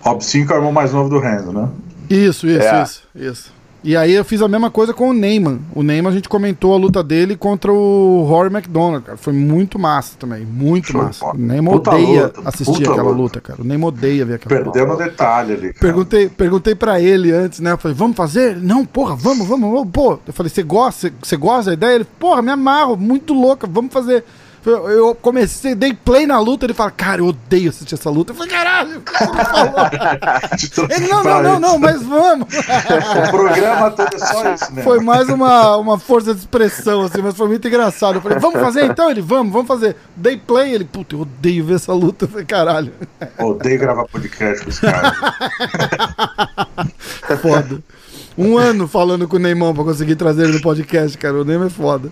[0.00, 1.68] Rob 5 é o irmão mais novo do Renzo, né?
[2.10, 2.82] Isso, isso, É.
[2.82, 3.62] isso, isso.
[3.84, 5.60] E aí eu fiz a mesma coisa com o Neyman.
[5.74, 9.16] O Neyman a gente comentou a luta dele contra o Rory McDonald, cara.
[9.18, 11.24] Foi muito massa também, muito Show massa.
[11.26, 13.14] O Neyman Puta odeia luta, assistir aquela luta.
[13.22, 13.60] luta, cara.
[13.60, 15.78] O Neyman odeia ver aquela Perdeu no detalhe ali, cara.
[15.80, 17.72] Perguntei, perguntei pra ele antes, né?
[17.72, 18.56] Eu falei, vamos fazer?
[18.56, 20.18] Não, porra, vamos, vamos, vamos, pô.
[20.26, 21.94] Eu falei, você gosta, você gosta da ideia?
[21.96, 24.24] Ele, porra, me amarro, muito louca, vamos fazer.
[24.64, 28.32] Eu, eu comecei, dei play na luta, ele fala, cara, eu odeio assistir essa luta.
[28.32, 29.74] Eu falei, caralho, falou?
[30.88, 32.46] Ele, não, não, não, não, mas vamos.
[33.26, 34.82] O programa todo é só isso, né?
[34.82, 38.16] Foi mais uma, uma força de expressão, assim, mas foi muito engraçado.
[38.16, 39.10] Eu falei, vamos fazer então?
[39.10, 39.96] Ele, vamos, vamos fazer.
[40.14, 42.24] Dei play, ele, puta, eu odeio ver essa luta.
[42.24, 42.92] Eu falei, caralho,
[43.38, 45.12] Odeio gravar podcast com esse cara.
[47.40, 47.82] foda.
[48.36, 51.40] Um ano falando com o Neymar pra conseguir trazer ele no podcast, cara.
[51.40, 52.10] O Neymar é foda.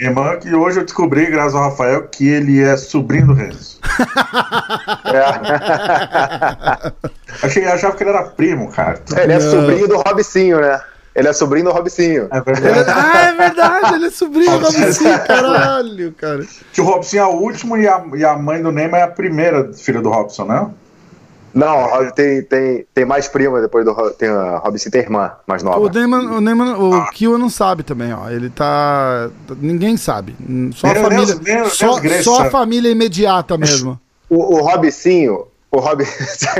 [0.00, 3.78] Irmã, que hoje eu descobri, graças ao Rafael, que ele é sobrinho do Renzo.
[5.04, 6.92] É.
[7.46, 9.00] Achei, achava que ele era primo, cara.
[9.16, 9.50] Ele é Não.
[9.50, 10.80] sobrinho do Robicinho, né?
[11.14, 12.28] Ele é sobrinho do Robicinho.
[12.30, 12.90] É verdade.
[12.94, 16.44] ah, é verdade, ele é sobrinho do Robinson, caralho, cara.
[16.72, 19.08] Que o Robson é o último e a, e a mãe do Neymar é a
[19.08, 20.68] primeira filha do Robson, né?
[21.56, 25.80] Não, tem, tem, tem mais prima depois do tem a Robicinho tem irmã mais nova.
[25.80, 28.28] O Neymar, o, Neymar, o Kiwa não sabe também, ó.
[28.28, 29.30] Ele tá.
[29.58, 30.36] Ninguém sabe.
[30.74, 31.34] Só a família.
[31.42, 33.98] nem só, Grace só a família imediata mesmo.
[34.28, 36.04] O, o Robicinho, o Rob...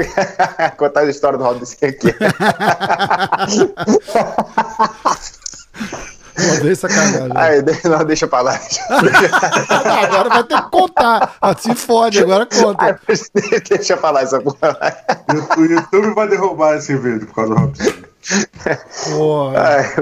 [0.79, 2.15] contar a história do Robicinho aqui.
[6.77, 7.33] Sacanagem.
[7.35, 8.61] Aí, de- não, deixa pra lá.
[8.90, 11.35] Ah, agora vai ter que contar.
[11.40, 13.01] Ah, se fode, agora conta.
[13.68, 14.77] deixa pra lá essa porra.
[15.57, 17.92] O YouTube vai derrubar esse vídeo por causa do Robson.
[19.16, 19.61] Porra.
[19.61, 19.94] Ai,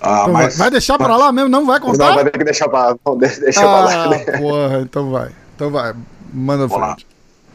[0.00, 0.56] Ah, Então mas.
[0.56, 1.48] vai deixar pra lá mesmo?
[1.50, 2.14] Não vai Não, contar?
[2.14, 2.96] vai ter que deixar pra lá.
[3.04, 4.04] Não, deixa, pra lá.
[4.06, 5.28] Ah, porra, então vai.
[5.54, 5.94] Então vai.
[6.32, 6.94] Manda Vamos lá.
[6.94, 7.06] frente.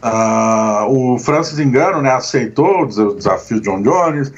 [0.01, 4.31] Ah, o Francis Engano né, aceitou o desafio de John Jones.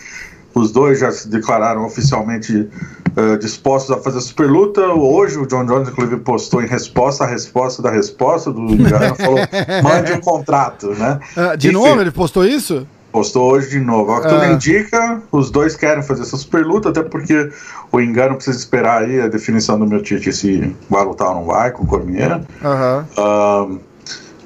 [0.54, 2.70] Os dois já se declararam oficialmente
[3.16, 4.82] eh, dispostos a fazer a super luta.
[4.88, 9.40] Hoje o John Jones, inclusive, postou em resposta à resposta da resposta do Engano, falou:
[9.84, 11.20] mande um contrato, né?
[11.38, 12.86] Ah, de Enfim, novo, ele postou isso?
[13.12, 14.12] Postou hoje de novo.
[14.12, 14.52] Ao que tudo Ah.
[14.54, 17.50] indica, os dois querem fazer essa super luta, até porque
[17.92, 21.44] o Engano precisa esperar aí a definição do meu Tite se vai lutar ou não
[21.46, 22.40] vai com o Cormier.
[22.64, 23.80] Ahn,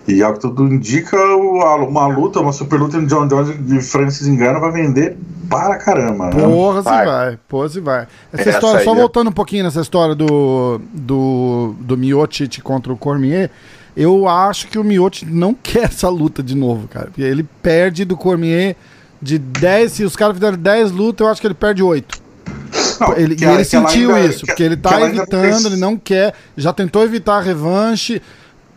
[0.07, 4.27] e ao que tudo indica, uma luta, uma super luta de John Jones e Francis
[4.27, 5.17] Engano vai vender
[5.49, 6.25] para caramba.
[6.27, 6.41] Né?
[6.43, 7.05] Porra, se Vai.
[7.05, 7.39] vai.
[7.47, 8.07] Porra, se vai.
[8.33, 8.95] Essa, Essa história, só ó.
[8.95, 13.49] voltando um pouquinho nessa história do, do, do Miocic contra o Cormier,
[13.97, 17.05] eu acho que o Miocic não quer essa luta de novo, cara.
[17.07, 18.75] Porque ele perde do Cormier
[19.21, 22.23] de 10, se os caras fizerem 10 lutas, eu acho que ele perde 8.
[22.99, 25.97] Não, Ele, e ela- ele sentiu ainda- isso, que- porque ele tá evitando, ele não
[25.97, 28.21] quer, já tentou evitar a revanche.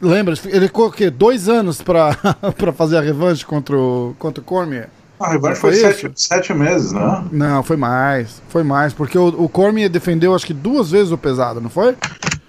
[0.00, 1.10] Lembra, ele ficou o quê?
[1.10, 2.14] Dois anos pra,
[2.56, 4.88] pra fazer a revanche contra o, contra o Cormier?
[5.18, 7.24] A revanche Foi foi, sete, sete meses, né?
[7.32, 8.40] Não, foi mais.
[8.48, 11.96] Foi mais, porque o, o Cormier defendeu acho que duas vezes o pesado, não foi?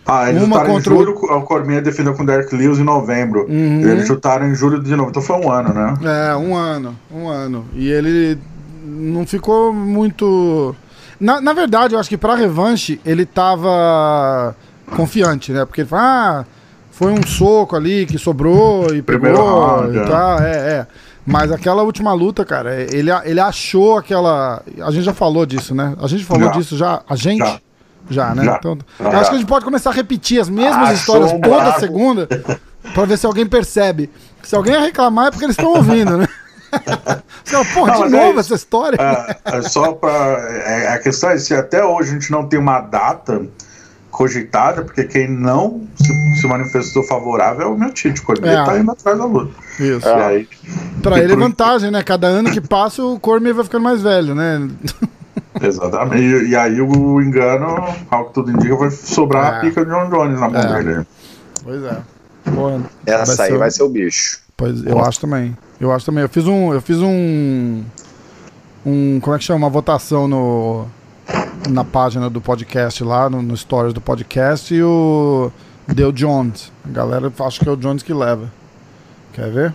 [0.06, 2.84] Ah, eles Uma contra em o- julho, o Cormier defendeu com o Derek Lewis em
[2.84, 3.46] novembro.
[3.50, 3.82] Uhum.
[3.82, 5.94] Eles chutaram em julho de novo, então foi um ano, né?
[6.32, 7.66] É, um ano, um ano.
[7.74, 8.38] E ele
[8.84, 10.76] não ficou muito.
[11.20, 14.56] Na, na verdade, eu acho que pra revanche ele tava
[14.96, 15.66] confiante, né?
[15.66, 16.46] Porque ele falou, ah,
[17.00, 20.06] foi um soco ali que sobrou e Primeiro pegou round, e é.
[20.06, 20.40] tal.
[20.40, 20.88] É, é.
[21.26, 24.62] Mas aquela última luta, cara, ele, ele achou aquela.
[24.82, 25.96] A gente já falou disso, né?
[26.02, 26.52] A gente falou Já.
[26.52, 27.02] disso já.
[27.10, 27.40] A gente?
[27.40, 27.62] Já.
[28.10, 28.44] Já, né?
[28.44, 28.58] Já.
[28.58, 31.80] Então, acho que a gente pode começar a repetir as mesmas Achou histórias um toda
[31.80, 32.28] segunda
[32.94, 34.10] pra ver se alguém percebe.
[34.44, 36.28] Se alguém reclamar é porque eles estão ouvindo, né?
[37.46, 38.40] Fala, Porra, Não, de é novo isso.
[38.40, 38.98] essa história?
[39.00, 42.60] É, é só para é, a questão é se até hoje a gente não tem
[42.60, 43.48] uma data
[44.20, 48.20] cogitada, porque quem não se, se manifestou favorável é o meu Tite.
[48.20, 48.66] O Cormier É.
[48.66, 49.52] tá indo atrás da luta.
[49.80, 50.06] Isso.
[50.06, 50.48] E aí,
[51.02, 52.04] Pra ele é vantagem, né?
[52.04, 54.68] Cada ano que passa o Cormier vai ficando mais velho, né?
[55.62, 56.22] Exatamente.
[56.22, 59.58] E, e aí o engano, ao que tudo indica, vai sobrar É.
[59.58, 60.84] a pica de John Jones na mão É.
[60.84, 61.08] dele.
[61.64, 61.98] Pois é.
[62.54, 64.40] Porra, Essa aí ser- vai ser o bicho.
[64.58, 65.58] Pois, eu acho também.
[65.80, 66.24] Eu acho também.
[66.24, 66.74] Eu fiz um.
[66.74, 67.84] Eu fiz um.
[68.86, 69.20] Um.
[69.22, 69.60] Como é que chama?
[69.66, 70.86] Uma votação no.
[71.68, 75.52] Na página do podcast lá, no, no stories do podcast, e o.
[75.88, 76.72] Deu Jones.
[76.86, 78.52] A galera acha que é o Jones que leva.
[79.34, 79.74] Quer ver?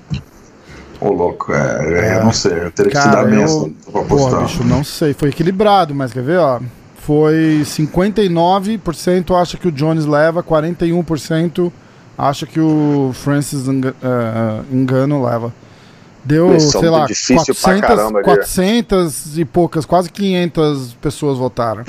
[1.00, 3.92] Ô, louco, é, eu não sei, eu teria que Cara, se dar eu- mesmo pra
[4.04, 4.42] Porra, apostar.
[4.44, 5.12] bicho, não sei.
[5.12, 6.60] Foi equilibrado, mas quer ver, ó?
[6.98, 11.70] Foi 59% acha que o Jones leva, 41%
[12.16, 15.52] acha que o Francis Enga- eh, Engano leva.
[16.24, 18.24] Deu, sei lá, difícil pra 400, caramba ali.
[18.24, 21.84] 400 e poucas, quase 500 pessoas votaram.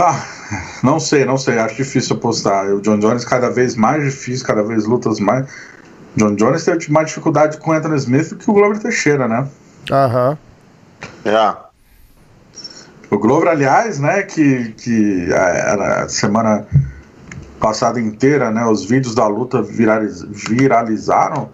[0.00, 0.24] Ah,
[0.82, 2.66] não sei, não sei, acho difícil apostar.
[2.66, 5.46] O John Jones cada vez mais difícil, cada vez lutas mais.
[6.16, 9.46] John Jones teve mais dificuldade com o Anthony Smith que o Glover Teixeira, né?
[9.90, 10.38] Aham.
[11.24, 11.54] É.
[13.10, 16.66] O Glover, aliás, né, que, que é, era a semana
[17.60, 21.48] passada inteira, né, os vídeos da luta viraliz, viralizaram,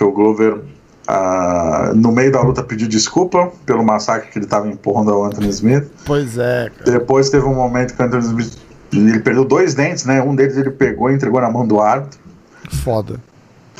[0.00, 0.60] porque o Glover,
[1.06, 5.50] ah, no meio da luta, pediu desculpa pelo massacre que ele estava empurrando ao Anthony
[5.50, 5.84] Smith.
[6.06, 6.98] Pois é, cara.
[6.98, 8.58] Depois teve um momento que o Anthony Smith
[8.92, 10.22] ele perdeu dois dentes, né?
[10.22, 12.18] Um deles ele pegou e entregou na mão do árbitro.
[12.82, 13.20] Foda.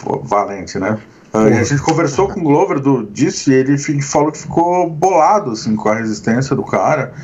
[0.02, 0.98] Pô, valente, né?
[1.32, 4.90] Ah, e a gente conversou com o Glover do, disso e ele falou que ficou
[4.90, 7.14] bolado assim, com a resistência do cara.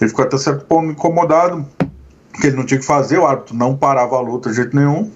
[0.00, 1.66] Ele ficou até certo ponto incomodado,
[2.32, 5.10] porque ele não tinha que fazer, o árbitro não parava a luta de jeito nenhum.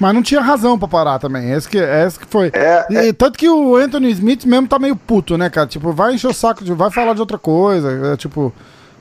[0.00, 1.52] Mas não tinha razão pra parar também.
[1.52, 2.50] Esse que, esse que foi.
[2.54, 5.66] É, E, Tanto que o Anthony Smith mesmo tá meio puto, né, cara?
[5.66, 8.12] Tipo, vai encher o saco, de, vai falar de outra coisa.
[8.12, 8.52] É, tipo,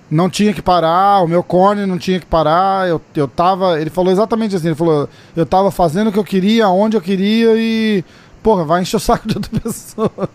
[0.09, 2.87] não tinha que parar, o meu corner não tinha que parar.
[2.87, 3.79] Eu, eu tava.
[3.79, 7.01] Ele falou exatamente assim: ele falou, eu tava fazendo o que eu queria, onde eu
[7.01, 8.03] queria e.
[8.43, 10.29] Porra, vai encher o saco de outra pessoa.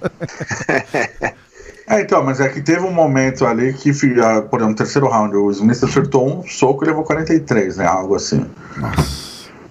[1.89, 5.09] É, então, mas é que teve um momento ali que, ah, por exemplo, no terceiro
[5.09, 7.87] round, o Smith acertou um soco e levou 43, né?
[7.87, 8.45] Algo assim.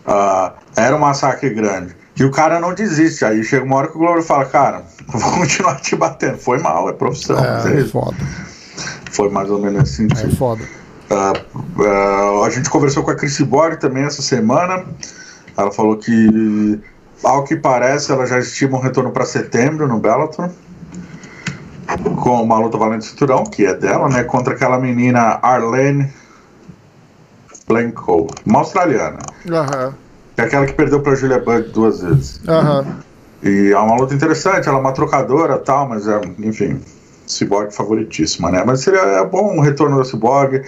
[0.06, 1.96] Ah, era um massacre grande.
[2.18, 3.26] E o cara não desiste.
[3.26, 6.38] Aí chega uma hora que o Glover fala, cara, vou continuar te batendo.
[6.38, 7.38] Foi mal, é profissão.
[7.38, 8.18] é É, foda.
[9.12, 10.64] Foi mais ou menos nesse É foda.
[11.10, 11.34] Ah,
[11.80, 14.86] ah, a gente conversou com a Chris Borg também essa semana.
[15.58, 16.80] Ela falou que,
[17.24, 20.50] ao que parece, ela já estima um retorno para setembro no Bellator.
[22.22, 24.24] Com uma luta valente cinturão, que é dela, né?
[24.24, 26.12] Contra aquela menina Arlene
[27.68, 29.20] Blanco, uma australiana.
[30.36, 32.42] Que é aquela que perdeu para Julia Budd duas vezes.
[32.48, 32.86] Aham.
[33.44, 36.80] E é uma luta interessante, ela é uma trocadora tal, mas é, enfim,
[37.28, 38.64] Cyborg favoritíssima, né?
[38.66, 40.64] Mas seria é bom um retorno da Cyborg,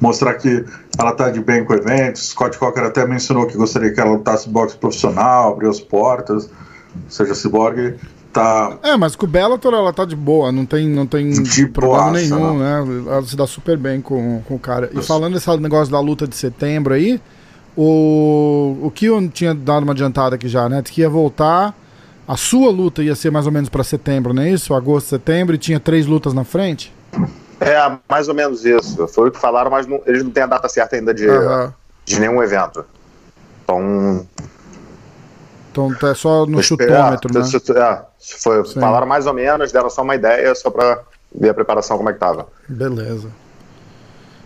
[0.00, 0.64] mostrar que
[0.98, 2.18] ela tá de bem com o evento.
[2.18, 6.46] Scott Coker até mencionou que gostaria que ela lutasse boxe profissional, abrir as portas.
[6.46, 7.96] Ou seja, a Cyborg
[8.40, 8.78] tá.
[8.82, 12.10] É, mas com o Bellator ela tá de boa, não tem, não tem De problema
[12.12, 12.84] boaça, nenhum, né?
[13.06, 14.90] Ela se dá super bem com, com o cara.
[14.94, 17.20] E falando desse negócio da luta de setembro aí,
[17.76, 20.82] o, o Kion tinha dado uma adiantada aqui já, né?
[20.82, 21.74] Que ia voltar.
[22.26, 24.74] A sua luta ia ser mais ou menos pra setembro, não é isso?
[24.74, 26.92] Agosto, setembro, e tinha três lutas na frente?
[27.60, 27.76] É,
[28.08, 29.06] mais ou menos isso.
[29.08, 31.72] Foi o que falaram, mas não- eles não têm a data certa ainda de, Aham.
[32.04, 32.84] de nenhum evento.
[33.62, 34.26] Então.
[35.84, 37.44] Então tá só no chutômetro, né?
[37.44, 38.02] se- se- é,
[38.38, 38.80] foi, Sim.
[38.80, 41.00] falaram mais ou menos, deram só uma ideia, só pra
[41.34, 42.46] ver a preparação como é que tava.
[42.68, 43.28] Beleza.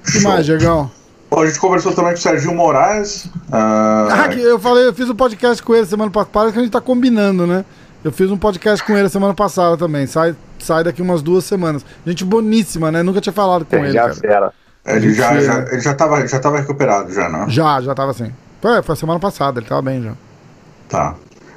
[0.06, 0.90] O que mais, Diegão?
[1.30, 3.28] Bom, a gente conversou também com o Serginho Moraes.
[3.52, 6.30] ah, Ah, que eu falei, eu fiz um podcast com ele semana passada.
[6.32, 7.64] Parece que a gente tá combinando, né?
[8.02, 10.06] Eu fiz um podcast com ele semana passada também.
[10.08, 11.84] Sai, sai daqui umas duas semanas.
[12.04, 13.02] Gente boníssima, né?
[13.02, 14.14] Nunca tinha falado com ele, já cara.
[14.14, 14.52] fera.
[14.86, 17.44] ele já, já, ele já, tava, já tava recuperado, já, né?
[17.48, 18.32] Já, já tava assim.
[18.60, 20.12] Foi, foi semana passada, ele tava bem já.
[20.90, 21.14] Tá.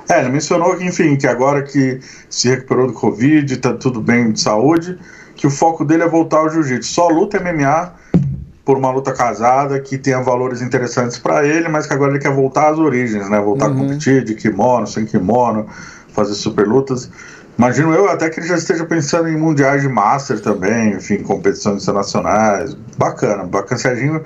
[0.08, 4.32] É, ele mencionou que, enfim, que agora que se recuperou do Covid, tá tudo bem
[4.32, 5.00] de saúde,
[5.36, 6.94] que o foco dele é voltar ao jiu-jitsu.
[6.94, 7.94] Só luta MMA
[8.64, 12.34] por uma luta casada que tenha valores interessantes pra ele, mas que agora ele quer
[12.34, 13.40] voltar às origens, né?
[13.40, 15.68] Voltar a competir de kimono, sem kimono,
[16.14, 17.10] fazer super lutas.
[17.58, 21.84] Imagino eu até que ele já esteja pensando em mundiais de master também, enfim, competições
[21.84, 22.76] internacionais.
[22.98, 23.80] Bacana, bacana.
[23.80, 24.24] Serginho.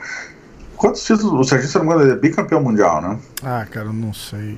[0.76, 1.34] Quantos títulos?
[1.34, 3.17] O Serginho, se não me engano, ele é bicampeão mundial, né?
[3.43, 4.58] Ah, cara, eu não sei.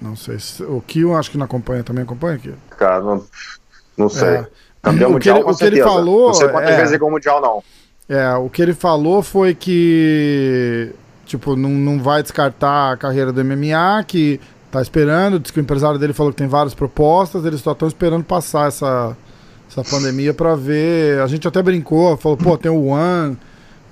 [0.00, 0.38] Não sei.
[0.38, 2.52] se- O Kion acho que não acompanha também, acompanha aqui.
[2.78, 3.24] Cara, não,
[3.96, 4.28] não sei.
[4.28, 4.46] É.
[4.82, 7.12] Campeão O mundial, ele- o que ele falou Não sei quantas é- vezes ganhou o
[7.12, 7.62] mundial, não.
[8.08, 10.92] É, o que ele falou foi que,
[11.24, 15.62] tipo, não, não vai descartar a carreira do MMA, que tá esperando, diz que o
[15.62, 19.16] empresário dele falou que tem várias propostas, eles só estão esperando passar essa,
[19.68, 21.20] essa pandemia pra ver.
[21.20, 23.36] A gente até brincou, falou, pô, tem o One,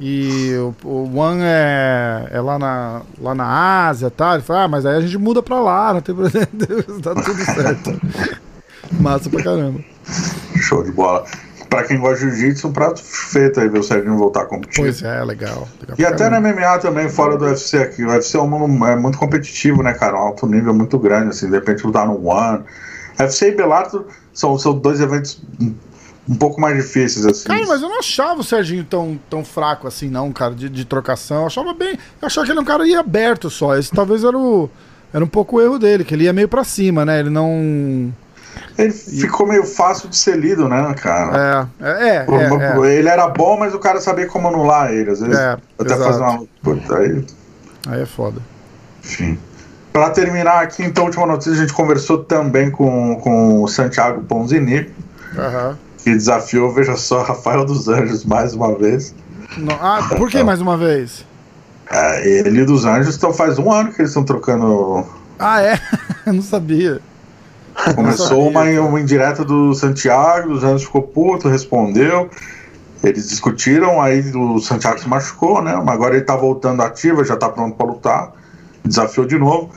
[0.00, 4.34] e o, o One é, é lá, na, lá na Ásia, tá?
[4.34, 6.46] Ele falou, ah, mas aí a gente muda pra lá, não tem problema,
[7.02, 8.00] tá tudo certo.
[8.92, 9.80] Massa pra caramba.
[10.56, 11.24] Show de bola.
[11.70, 14.76] Pra quem gosta de jiu-jitsu, um prato feito aí ver o Serginho voltar a competir.
[14.76, 15.68] Pois é, legal.
[15.80, 16.52] legal E até caramba.
[16.52, 18.04] na MMA também, fora do UFC aqui.
[18.04, 20.16] O UFC é, um é muito competitivo, né, cara?
[20.16, 22.64] Um alto nível muito grande, assim, de repente lutar no One.
[23.18, 25.42] UFC e Bellator são, são dois eventos
[26.28, 27.48] um, pouco mais difíceis, assim.
[27.48, 30.84] Cara, mas eu não achava o Serginho tão, tão fraco assim, não, cara, de, de
[30.84, 31.42] trocação.
[31.42, 31.98] Eu achava bem.
[32.20, 33.76] Eu achava que ele é um cara ia aberto só.
[33.76, 34.68] Esse talvez era o.
[35.12, 37.20] Era um pouco o erro dele, que ele ia meio pra cima, né?
[37.20, 38.12] Ele não.
[38.76, 41.68] Ele ficou meio fácil de ser lido, né, cara?
[41.80, 42.24] É, é, é.
[42.24, 42.98] Por- é, é.
[42.98, 45.10] Ele era bom, mas o cara sabia como anular ele.
[45.10, 46.04] Às vezes, É, até exato.
[46.04, 46.46] fazer uma.
[46.62, 47.24] Puta, aí,
[47.86, 48.40] Aí é foda.
[49.04, 49.38] Enfim.
[49.92, 54.22] Para terminar aqui, então, a última notícia, a gente conversou também com, com o Santiago
[54.24, 54.90] Ponzini,
[55.38, 55.78] Aham.
[56.04, 59.14] Que desafiou, veja só, Rafael dos Anjos mais uma vez.
[59.56, 61.24] Não- Ah, por que mais uma vez?
[61.90, 65.04] É, ele e dos Anjos então, faz um ano que eles estão trocando.
[65.38, 65.78] Ah, é?
[66.26, 67.00] Eu não sabia.
[67.94, 72.30] Começou uma, uma indireta do Santiago, o Santos ficou puto, respondeu.
[73.02, 75.74] Eles discutiram, aí o Santiago se machucou, né?
[75.84, 78.32] Mas agora ele tá voltando ativa, já tá pronto para lutar.
[78.84, 79.70] Desafiou de novo.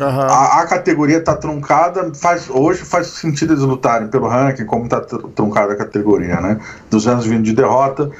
[0.00, 0.26] Aham.
[0.26, 5.00] A, a categoria tá truncada, faz, hoje faz sentido eles lutarem pelo ranking, como tá
[5.00, 6.60] tr- truncada a categoria, né?
[6.90, 8.10] Dos anos vindo de derrota,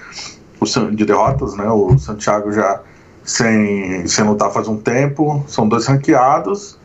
[0.59, 1.69] o, de derrotas, né?
[1.69, 2.81] O Santiago já
[3.23, 6.79] sem, sem lutar faz um tempo, são dois ranqueados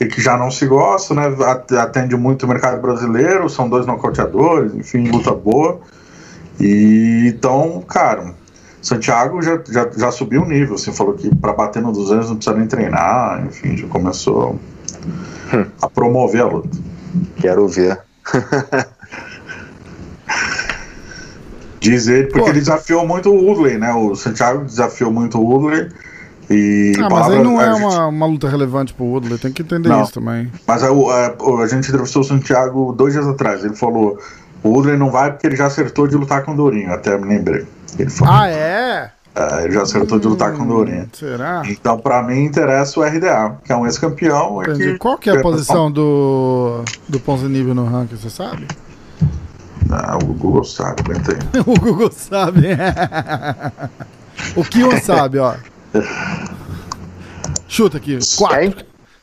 [0.00, 1.26] e que já não se gostam, né?
[1.44, 5.80] At- Atende muito o mercado brasileiro, são dois nocauteadores, enfim, luta boa.
[6.58, 8.32] E então, cara,
[8.80, 12.36] Santiago já, já, já subiu o nível, assim, falou que para bater no 200 não
[12.36, 14.58] precisa nem treinar, enfim, já começou
[15.82, 16.78] a promover a luta.
[17.36, 17.98] Quero ver.
[21.80, 22.48] Diz ele, porque Pô.
[22.48, 23.92] ele desafiou muito o Woodley, né?
[23.94, 25.88] O Santiago desafiou muito o Woodley.
[26.50, 29.52] E Ah, mas aí não é a gente- uma, uma luta relevante pro Woodley, tem
[29.52, 30.02] que entender Não.
[30.02, 30.50] isso também.
[30.66, 33.64] Mas a, a, a gente entrevistou o Santiago dois dias atrás.
[33.64, 34.18] Ele falou:
[34.62, 36.92] o Woodley não vai porque ele já acertou de lutar com o Dourinho.
[36.92, 37.64] Até me lembrei.
[37.96, 39.10] Ele falou: Ah, é?
[39.34, 41.02] é, ele já acertou de lutar com o Dourinho.
[41.04, 41.62] Hum, Será?
[41.66, 44.60] Então, pra mim, interessa o RDA, que é um ex-campeão.
[44.62, 44.92] e Entendi.
[44.92, 48.66] que- Qual que é a posição do, do Ponzinibbio no ranking, você sabe?
[49.90, 51.60] Ah, o Google sabe, aguenta aí.
[51.66, 52.68] o Google sabe.
[54.56, 55.54] o Kion sabe, ó.
[57.66, 58.18] Chuta aqui.
[58.36, 58.58] Quatro.
[58.58, 58.74] Quem?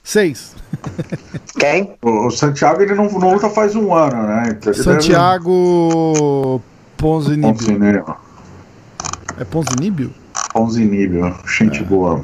[0.04, 0.56] Seis.
[1.60, 1.96] Quem?
[2.02, 4.44] O, o Santiago ele não, não luta faz um ano, né?
[4.52, 6.64] Então, Santiago deve-
[6.98, 7.54] Ponzinibbio.
[7.54, 8.16] Ponzinibio.
[9.38, 10.12] É Ponzinibbio?
[10.54, 11.36] Ponzinibio.
[11.48, 12.22] Gente boa.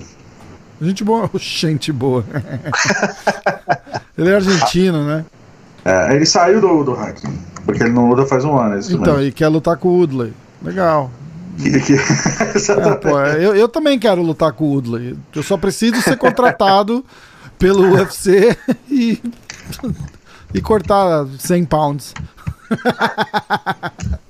[0.81, 1.29] Gente boa.
[1.37, 2.23] Gente boa.
[4.17, 5.25] Ele é argentino, né?
[5.83, 8.75] É, ele saiu do, do ranking, porque ele não luta faz um ano.
[8.75, 9.21] é Então, mesmo.
[9.21, 10.33] e quer lutar com o Woodley.
[10.61, 11.09] Legal.
[11.57, 15.17] Que- que- É, pô, eu, eu também quero lutar com o Woodley.
[15.35, 17.03] Eu só preciso ser contratado
[17.59, 18.55] pelo UFC
[18.89, 19.21] e,
[20.53, 22.13] e cortar 100 pounds.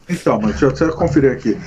[0.09, 1.57] Então, mas deixa eu conferir aqui.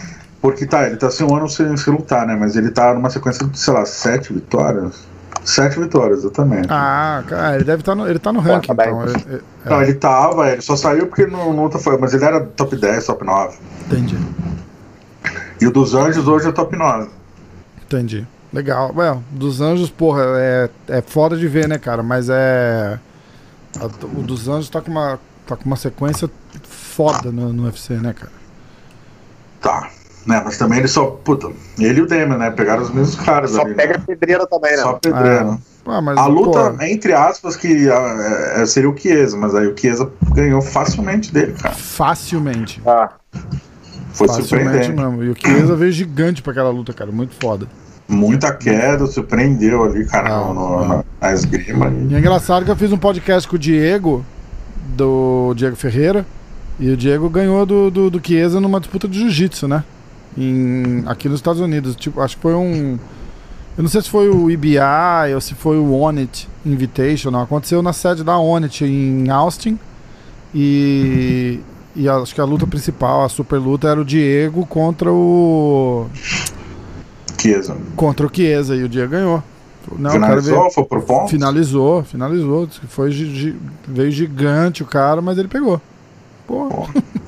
[0.44, 2.37] Porque tá, ele tá sem um ano sem, sem lutar, né?
[2.38, 5.07] Mas ele tá numa sequência de, sei lá, sete vitórias.
[5.42, 6.66] Sete vitórias, exatamente.
[6.68, 9.04] Ah, cara, ele deve estar no, ele tá no ranking, tá então.
[9.04, 12.26] É- é- Não, ele tava, ele só saiu porque não, não luta foi, mas ele
[12.26, 13.57] era top 10, top 9.
[13.87, 14.18] entendi,
[15.62, 17.09] E o dos Anjos hoje é top 9.
[17.83, 18.26] entendi.
[18.52, 18.92] Legal.
[18.94, 22.02] Well, dos Anjos, porra, é, é foda de ver, né, cara?
[22.02, 22.98] Mas é.
[23.80, 26.28] a- o dos Anjos tá com uma, tá com uma sequência
[26.68, 28.33] foda no, no UFC, né, cara?
[29.62, 29.88] Tá.
[30.26, 31.04] Né, mas também ele só.
[31.06, 32.50] Puta, ele e o Demian, né?
[32.50, 33.74] Pegaram os mesmos caras Só ali.
[33.74, 34.04] pega né?
[34.06, 34.82] pedreira também, né?
[34.82, 35.58] Só pedreiro.
[35.87, 39.66] Ah, mas, A luta, pô, entre aspas, que ah, é, seria o Chiesa, mas aí
[39.66, 41.74] o Chiesa ganhou facilmente dele, cara.
[41.74, 42.80] facilmente.
[42.87, 43.10] Ah,
[44.14, 44.92] Foi Facilmente surpreendente.
[44.92, 45.22] mesmo.
[45.24, 47.12] E o Chiesa veio gigante pra aquela luta, cara.
[47.12, 47.66] Muito foda.
[48.08, 50.88] Muita queda, surpreendeu ali, cara, Ah, no, ah.
[50.88, 51.92] na, na esgrima.
[52.10, 54.24] E é engraçado que eu fiz um podcast com o Diego,
[54.96, 56.24] do Diego Ferreira,
[56.78, 59.84] e o Diego ganhou do, do, do Chiesa numa disputa de jiu-jitsu, né?
[60.36, 61.96] Em, aqui nos Estados Unidos.
[61.96, 62.98] Tipo, acho que foi um.
[63.76, 67.42] Eu não sei se foi o EBI ou se foi o Onit Invitational.
[67.42, 69.78] Aconteceu na sede da Onit em Austin.
[70.54, 71.58] E,
[71.96, 76.06] e acho que a luta principal, a super luta, era o Diego contra o.
[77.40, 77.76] Chiesa.
[77.96, 78.76] Contra o Chiesa.
[78.76, 79.42] E o Diego ganhou.
[79.98, 80.10] Não.
[80.10, 81.30] Finalizou, foi pro ponto.
[81.30, 82.68] Finalizou, finalizou.
[82.88, 83.10] Foi
[83.86, 85.80] veio gigante o cara, mas ele pegou.
[86.46, 86.88] Pô,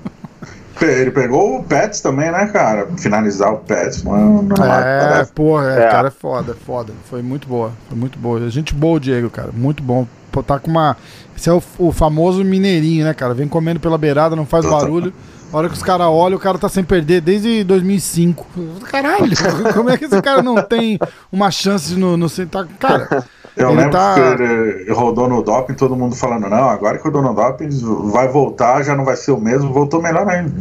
[0.81, 2.89] Ele pegou o Pets também, né, cara?
[2.99, 5.89] Finalizar o Pets não é, é, porra, é, É.
[5.91, 6.93] cara é foda, é foda.
[7.09, 8.49] Foi muito boa, foi muito boa.
[8.51, 10.07] Gente boa o Diego, cara, muito bom.
[10.31, 10.97] Pô, tá com uma.
[11.37, 13.33] Esse é o, o famoso mineirinho, né, cara?
[13.33, 15.13] Vem comendo pela beirada, não faz barulho.
[15.53, 18.47] A hora que os caras olham, o cara tá sem perder desde 2005.
[18.91, 19.31] Caralho,
[19.73, 20.99] como é que esse cara não tem
[21.33, 22.67] uma chance no, no sentar?
[22.79, 23.25] Cara,
[23.57, 27.05] Eu ele lembro tá- que ele rodou no doping, todo mundo falando, não, agora que
[27.05, 27.69] rodou no doping,
[28.11, 30.53] vai voltar, já não vai ser o mesmo, voltou melhor ainda.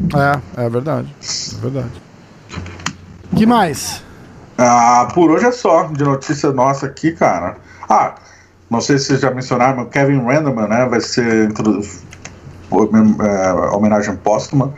[0.57, 1.13] é, é verdade.
[1.21, 1.91] É verdade.
[3.35, 4.01] que mais?
[4.57, 7.57] Ah, por hoje é só, de notícia nossa aqui, cara.
[7.89, 8.15] Ah,
[8.69, 11.51] não sei se vocês já mencionaram, mas Kevin Randleman, né, vai ser
[12.71, 14.73] é, homenagem póstuma,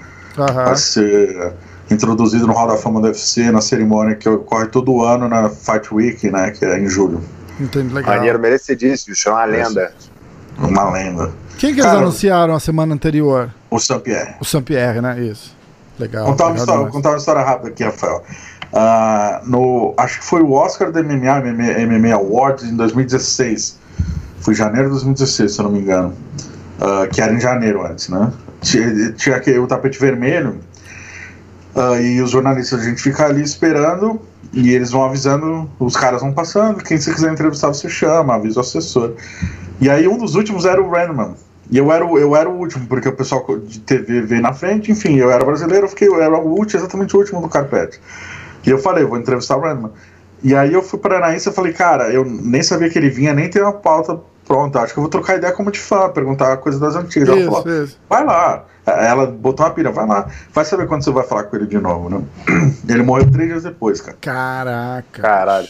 [0.65, 1.53] vai ser
[1.89, 5.93] introduzido no Hall da Fama do UFC na cerimônia que ocorre todo ano na Fight
[5.93, 7.21] Week, né, que é em julho.
[7.59, 8.15] Entendi, legal.
[8.15, 9.93] maneiro, merecidíssimo, isso é uma lenda.
[10.57, 11.31] Uma lenda.
[11.57, 13.51] Quem que eles Cara, anunciaram a semana anterior?
[13.69, 14.35] O Saint-Pierre.
[14.39, 15.19] O Saint-Pierre, né?
[15.21, 15.55] Isso.
[15.99, 16.25] Legal.
[16.25, 16.93] Contar uma, legal história, vou demais.
[16.93, 18.23] contar uma história rápida aqui, Rafael.
[18.73, 23.79] Ah, no, acho que foi o Oscar do MMA, MMA, MMA Awards em 2016.
[24.39, 26.13] Foi em janeiro de 2016, se eu não me engano.
[26.79, 28.31] Ah, que era em janeiro antes, né?
[28.61, 30.59] Tinha, tinha aquele, o tapete vermelho.
[31.75, 34.21] ah, e os jornalistas, a gente fica ali esperando.
[34.53, 36.83] E eles vão avisando, os caras vão passando.
[36.83, 39.13] Quem você quiser entrevistar, você chama, avisa o assessor.
[39.79, 41.35] E aí um dos últimos era o Randman.
[41.69, 44.53] E eu era, o- eu era o último, porque o pessoal de TV veio na
[44.53, 47.49] frente, enfim, eu era brasileiro, eu fiquei, eu era o último, exatamente o último do
[47.49, 47.99] carpete.
[48.65, 49.91] E eu falei, vou entrevistar o Randman.
[50.41, 53.33] E aí eu fui para Anaísa e falei, cara, eu nem sabia que ele vinha,
[53.33, 56.57] nem tem uma pauta pronta, acho que eu vou trocar ideia como de fã, perguntar
[56.57, 57.29] coisa das antigas.
[57.29, 57.99] Ela falou, Isso, isso.
[58.09, 58.65] vai lá.
[58.85, 60.27] Ela botou uma pira, vai lá.
[60.53, 62.21] Vai saber quando você vai falar com ele de novo, né?
[62.87, 64.17] Ele morreu três dias depois, cara.
[64.21, 65.21] Caraca.
[65.21, 65.67] Caralho.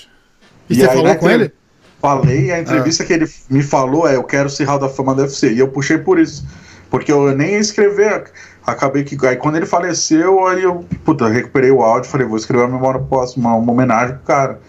[0.69, 1.51] E, E você aí, falou com ele?
[1.99, 5.23] Falei, a entrevista que ele me falou é: eu quero ser Hall da Fama do
[5.23, 5.51] UFC.
[5.51, 6.45] E eu puxei por isso.
[6.91, 8.25] Porque eu nem ia escrever.
[8.65, 9.17] Acabei que.
[9.25, 10.85] Aí quando ele faleceu, aí eu.
[11.03, 13.01] Puta, recuperei o áudio falei: vou escrever uma memória
[13.35, 14.59] uma, uma homenagem pro cara.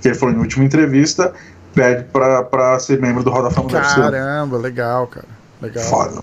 [0.00, 1.32] Que ele falou em última entrevista:
[1.76, 3.94] pede pra, pra ser membro do Hall da Fama do UFC.
[4.00, 5.26] Caramba, legal, cara.
[5.60, 5.84] Legal.
[5.84, 6.22] Foda.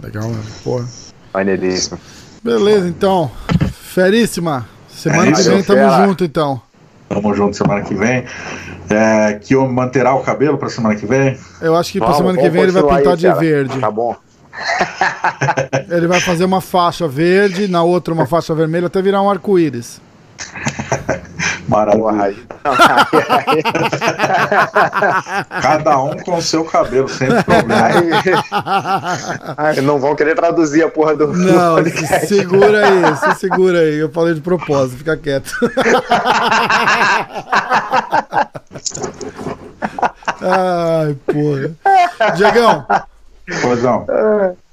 [0.00, 0.44] Legal mesmo.
[0.62, 0.86] Porra.
[1.34, 1.98] Maneiríssimo.
[2.42, 3.30] Beleza, então.
[3.72, 4.66] Feríssima.
[4.88, 6.06] Semana É que vem tamo fera.
[6.06, 6.62] junto, então.
[7.08, 8.24] Tamo junto semana que vem.
[8.88, 11.38] É, que eu manterá o cabelo pra semana que vem.
[11.60, 13.34] Eu acho que pra Vamos, semana que vem ele vai pintar aí, de fera.
[13.34, 13.78] verde.
[13.80, 14.16] Tá bom.
[15.88, 19.98] Ele vai fazer uma faixa verde, na outra uma faixa vermelha, até virar um arco-íris.
[21.68, 22.22] Maravilha.
[22.22, 22.36] aí.
[25.62, 27.84] Cada um com o seu cabelo, sem problema.
[27.84, 28.10] aí,
[29.76, 32.26] aí não vão querer traduzir a porra do, do Não, se podcast.
[32.26, 33.98] segura aí, se segura aí.
[33.98, 35.52] Eu falei de propósito, fica quieto.
[40.40, 41.70] Ai, porra.
[42.36, 42.86] Diegão,
[43.60, 44.06] Poisão,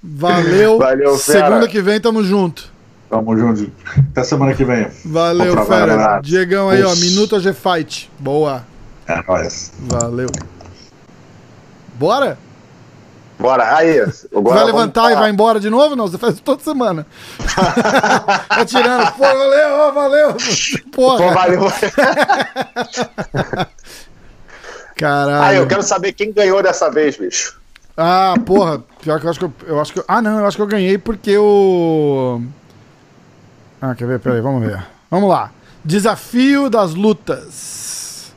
[0.01, 0.77] valeu.
[0.79, 1.45] Valeu, fera.
[1.47, 2.71] Segunda que vem tamo junto.
[3.10, 3.72] Tamo junto.
[4.12, 4.88] Até semana que vem.
[5.05, 6.20] Valeu, fera.
[6.22, 6.93] Diegão aí, ó.
[6.95, 8.12] Minuto AG Fight.
[8.20, 8.64] Boa.
[9.07, 9.72] É nóis.
[9.80, 10.30] Valeu.
[11.95, 12.38] Bora?
[13.39, 13.99] Bora, aí.
[13.99, 15.20] Agora vai vamos levantar e falar.
[15.22, 15.95] vai embora de novo?
[15.95, 17.07] Não, você faz isso toda semana.
[18.49, 19.12] tá tirando.
[19.14, 20.36] Pô, valeu, ó, valeu.
[20.91, 21.18] Porra.
[21.28, 21.62] Pô, valeu.
[24.95, 25.43] Caralho.
[25.43, 27.57] Aí, eu quero saber quem ganhou dessa vez, bicho.
[27.95, 28.84] Ah, porra.
[29.01, 30.62] Pior que eu acho que eu, eu acho que eu- Ah, não, eu acho que
[30.64, 32.41] eu ganhei porque o.
[33.82, 34.19] Ah, quer ver?
[34.19, 34.86] Peraí, vamos ver.
[35.09, 35.51] Vamos lá.
[35.84, 38.34] Desafio das lutas.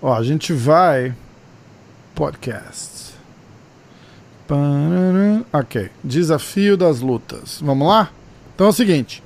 [0.00, 1.12] Ó, a gente vai.
[2.14, 3.14] Podcast.
[5.52, 5.90] Ok.
[6.04, 7.60] Desafio das lutas.
[7.60, 8.10] Vamos lá?
[8.54, 9.22] Então é o seguinte.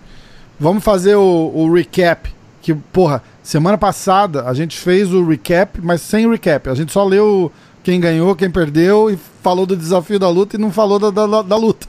[0.59, 2.35] Vamos fazer o, o recap.
[2.63, 6.71] Que, porra, semana passada a gente fez o recap, mas sem recap.
[6.71, 7.53] A gente só leu
[7.89, 11.41] quem ganhou, quem perdeu e falou do desafio da luta e não falou da, da,
[11.41, 11.87] da luta.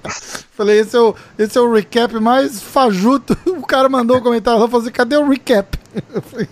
[0.56, 3.36] Falei, esse é, o, esse é o recap mais fajuto.
[3.44, 5.78] O cara mandou um comentário lá, falou assim, cadê o recap?
[6.30, 6.48] Falei,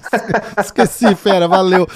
[0.58, 1.88] esqueci, fera, valeu.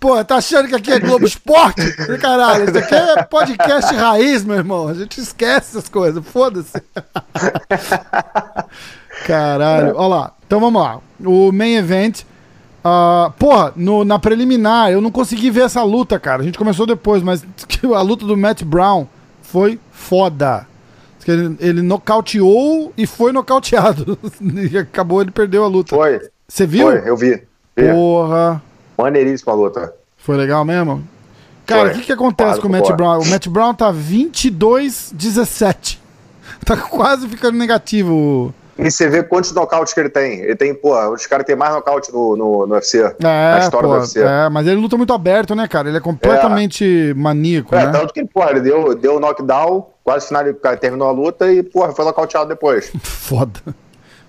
[0.00, 1.82] Pô, tá achando que aqui é Globo Esporte?
[2.18, 4.88] Caralho, isso aqui é podcast raiz, meu irmão.
[4.88, 6.82] A gente esquece essas coisas, foda-se.
[9.26, 10.32] Caralho, ó lá.
[10.46, 11.00] Então vamos lá.
[11.22, 12.24] O main event.
[12.84, 16.42] Ah, porra, no- na preliminar, eu não consegui ver essa luta, cara.
[16.42, 17.44] A gente começou depois, mas
[17.94, 19.06] a luta do Matt Brown
[19.42, 20.66] foi foda.
[21.26, 24.18] Ele, ele nocauteou e foi nocauteado.
[24.72, 25.94] E acabou, ele perdeu a luta.
[25.94, 26.88] Foi, Você viu?
[26.88, 27.42] foi, eu vi.
[27.76, 27.92] vi.
[27.92, 28.60] Porra.
[28.98, 29.94] Maneiríssima a luta.
[30.16, 31.02] Foi legal mesmo?
[31.64, 32.96] Cara, o que, que acontece com o Matt boa.
[32.96, 33.20] Brown?
[33.20, 35.98] O Matt Brown tá 22-17.
[36.64, 38.54] Tá quase ficando negativo.
[38.78, 40.40] E você vê quantos nocautes que ele tem.
[40.40, 42.98] Ele tem, pô, os caras têm mais nocaute no, no, no UFC.
[43.00, 44.20] É, na história pô, do UFC.
[44.22, 45.88] é, mas ele luta muito aberto, né, cara?
[45.88, 47.92] Ele é completamente maníaco, É, né?
[47.92, 50.44] tanto que porra, ele deu, deu knockdown, quase final,
[50.80, 52.90] terminou a luta e, porra, foi nocauteado depois.
[53.02, 53.60] Foda.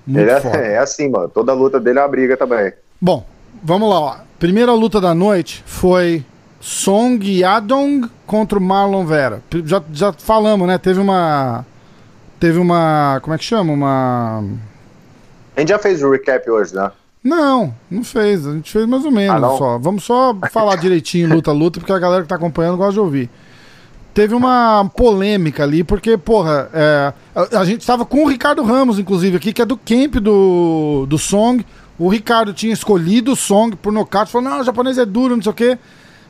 [0.06, 0.58] Muito Ele é, foda.
[0.58, 1.30] é assim, mano.
[1.30, 2.74] Toda luta dele é uma briga também.
[3.00, 3.26] Bom,
[3.64, 4.16] vamos lá, ó.
[4.38, 6.26] Primeira luta da noite foi
[6.60, 9.42] Song Yadong contra o Marlon Vera.
[9.64, 10.78] Já, já falamos, né?
[10.78, 11.66] Teve uma.
[12.44, 13.22] Teve uma.
[13.22, 13.72] Como é que chama?
[13.72, 14.44] Uma.
[15.56, 16.92] A gente já fez o recap hoje, né?
[17.24, 18.46] Não, não fez.
[18.46, 19.78] A gente fez mais ou menos Ah, só.
[19.78, 23.00] Vamos só falar direitinho luta a luta, porque a galera que tá acompanhando gosta de
[23.00, 23.30] ouvir.
[24.14, 29.00] Teve uma polêmica ali, porque, porra, é, a, a gente tava com o Ricardo Ramos,
[29.00, 31.66] inclusive, aqui, que é do camp do, do Song.
[31.98, 35.44] O Ricardo tinha escolhido o Song por nocaute, falou, não, o japonês é duro, não
[35.44, 35.78] sei o quê.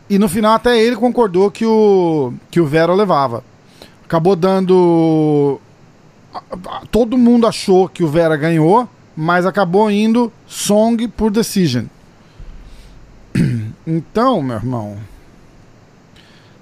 [0.08, 3.44] E no final até ele concordou que o, que o Vera levava.
[4.06, 5.60] Acabou dando.
[6.92, 11.86] Todo mundo achou que o Vera ganhou, mas acabou indo Song por decision.
[13.86, 14.98] Então, meu irmão.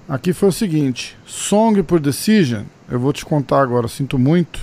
[0.08, 2.64] Aqui foi o seguinte: Song por decision.
[2.90, 4.58] Eu vou te contar agora, sinto muito.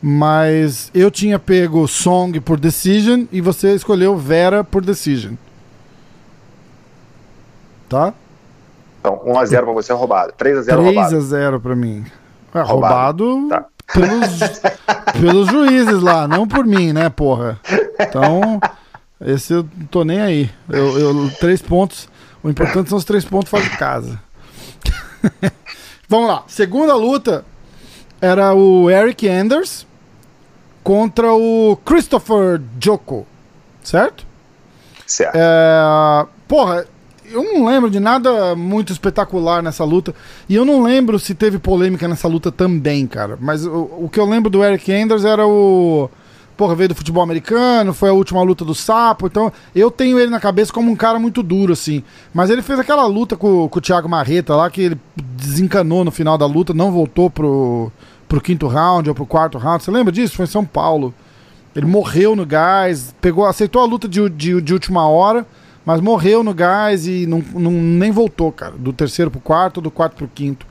[0.00, 5.34] Mas eu tinha pego Song por decision e você escolheu Vera por decision.
[7.88, 8.14] Tá?
[8.98, 10.32] Então, 1x0 pra você roubado.
[10.32, 11.16] 3x0 3 roubado.
[11.16, 12.04] a 0 pra mim.
[12.54, 13.24] É, Roubado.
[13.24, 13.66] roubado Tá.
[13.92, 17.58] Pelos, pelos juízes lá, não por mim, né, porra?
[18.00, 18.60] Então,
[19.24, 20.50] Esse eu não tô nem aí.
[20.68, 22.08] Eu, eu- três pontos.
[22.42, 24.18] O importante são os três pontos fora de casa.
[26.08, 26.42] Vamos lá.
[26.48, 27.44] Segunda luta
[28.20, 29.86] era o Eric Anders
[30.82, 33.26] contra o Christopher Joko.
[33.82, 34.26] Certo?
[35.06, 35.34] Certo.
[35.36, 36.86] É, porra,
[37.32, 40.14] eu não lembro de nada muito espetacular nessa luta.
[40.48, 43.38] E eu não lembro se teve polêmica nessa luta também, cara.
[43.40, 46.10] Mas o, o que eu lembro do Eric Anders era o.
[46.56, 49.26] Porra, veio do futebol americano, foi a última luta do sapo.
[49.26, 52.04] Então, eu tenho ele na cabeça como um cara muito duro, assim.
[52.32, 56.10] Mas ele fez aquela luta com, com o Thiago Marreta lá, que ele desencanou no
[56.10, 57.90] final da luta, não voltou pro,
[58.28, 59.82] pro quinto round ou pro quarto round.
[59.82, 60.36] Você lembra disso?
[60.36, 61.14] Foi em São Paulo.
[61.74, 65.46] Ele morreu no gás, pegou, aceitou a luta de, de, de última hora,
[65.84, 68.74] mas morreu no gás e não, não- nem voltou, cara.
[68.78, 70.66] Do terceiro pro quarto, do quarto pro quinto.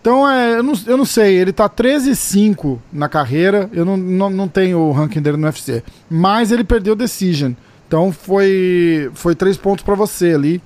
[0.00, 4.30] Então, é, eu, não, eu não sei, ele tá 13-5 na carreira, eu não, não,
[4.30, 5.82] não tenho o ranking dele no UFC.
[6.08, 7.52] Mas ele perdeu Decision.
[7.86, 10.62] Então foi foi três pontos pra você ali.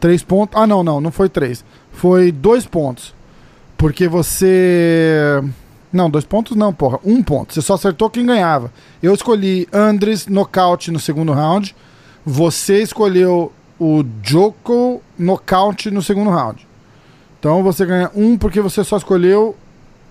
[0.00, 0.58] Três pontos.
[0.60, 1.64] Ah, não, não, não foi três.
[1.90, 3.14] Foi dois pontos.
[3.76, 5.42] Porque você.
[5.92, 6.98] Não, dois pontos não, porra.
[7.04, 7.52] Um ponto.
[7.52, 8.72] Você só acertou quem ganhava.
[9.02, 11.74] Eu escolhi Andres nocaute no segundo round.
[12.24, 16.66] Você escolheu o Joko nocaute no segundo round.
[17.38, 19.56] Então você ganha um porque você só escolheu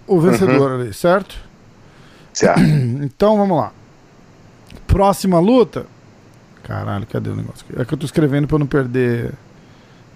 [0.06, 1.36] o vencedor ali, certo?
[2.34, 2.60] Certo.
[3.04, 3.72] Então vamos lá.
[4.88, 5.86] Próxima luta.
[6.64, 7.66] Caralho, cadê o negócio?
[7.70, 7.82] aqui?
[7.82, 9.34] É que eu tô escrevendo pra eu não perder.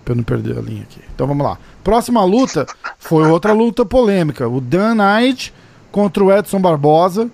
[0.03, 0.99] Pra eu não perder a linha aqui.
[1.13, 1.57] Então vamos lá.
[1.83, 2.65] Próxima luta
[2.99, 4.47] foi outra luta polêmica.
[4.47, 5.53] O Dan Knight
[5.91, 7.29] contra o Edson Barbosa.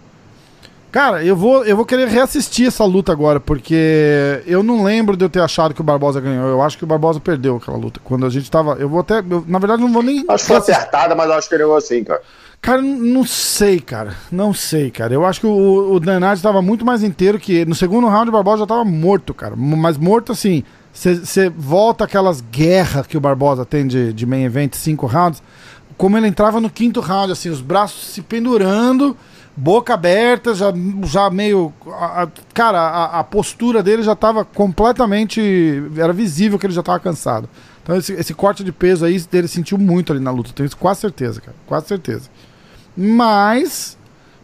[0.91, 5.23] Cara, eu vou, eu vou querer reassistir essa luta agora, porque eu não lembro de
[5.23, 6.49] eu ter achado que o Barbosa ganhou.
[6.49, 8.01] Eu acho que o Barbosa perdeu aquela luta.
[8.03, 8.73] Quando a gente tava.
[8.73, 9.19] Eu vou até.
[9.19, 10.25] eu, na verdade, não vou nem.
[10.27, 12.21] Acho que foi acertada, mas eu acho que ele ganhou assim, cara.
[12.61, 14.15] Cara, não sei, cara.
[14.29, 15.13] Não sei, cara.
[15.13, 17.69] Eu acho que o, o Danad estava muito mais inteiro que ele.
[17.69, 19.55] No segundo round, o Barbosa já tava morto, cara.
[19.55, 20.63] Mas morto assim.
[20.93, 25.41] Você volta aquelas guerras que o Barbosa tem de, de main event, cinco rounds.
[25.95, 29.15] Como ele entrava no quinto round, assim, os braços se pendurando,
[29.62, 31.72] boca aberta, já, já meio.
[31.88, 35.39] a- a- cara, a, a postura dele já tava completamente.
[35.95, 37.47] Era visível que ele já tava cansado.
[37.84, 40.51] Então esse, esse corte de peso aí dele sentiu muito ali na luta.
[40.53, 41.55] Tenho quase certeza, cara.
[41.68, 42.30] Quase certeza.
[42.97, 43.97] Mas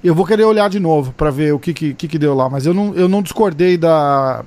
[0.03, 2.47] eu vou querer olhar de novo pra ver o que que, que que deu lá.
[2.49, 4.43] Mas eu não, eu não discordei da,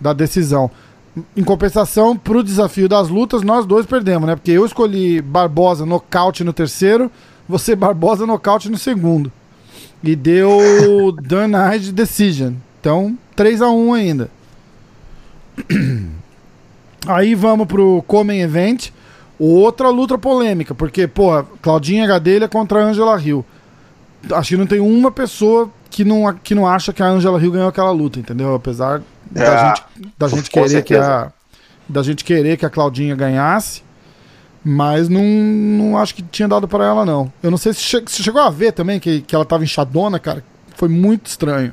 [0.00, 0.70] da decisão.
[1.36, 4.36] Em compensação, pro desafio das lutas, nós dois perdemos, né?
[4.36, 7.10] Porque eu escolhi Barbosa nocaute no terceiro,
[7.48, 9.30] você Barbosa nocaute no segundo.
[10.02, 12.54] E deu Dan Hyde Decision.
[12.80, 14.30] Então, 3 a 1 ainda.
[17.06, 18.90] Aí vamos pro Comen Event.
[19.38, 23.44] Outra luta polêmica, porque, porra, Claudinha Gadelha contra a Angela Hill.
[24.32, 27.52] Acho que não tem uma pessoa que não, que não acha que a Angela Hill
[27.52, 28.54] ganhou aquela luta, entendeu?
[28.54, 29.82] Apesar da É, gente,
[30.18, 31.26] da gente querer que certeza.
[31.26, 31.32] a
[31.88, 33.82] da gente querer que a Claudinha ganhasse,
[34.64, 37.32] mas não, não acho que tinha dado pra ela não.
[37.42, 40.18] Eu não sei se che- se chegou a ver também que, que ela tava inchadona,
[40.18, 40.44] cara.
[40.76, 41.72] Foi muito estranho.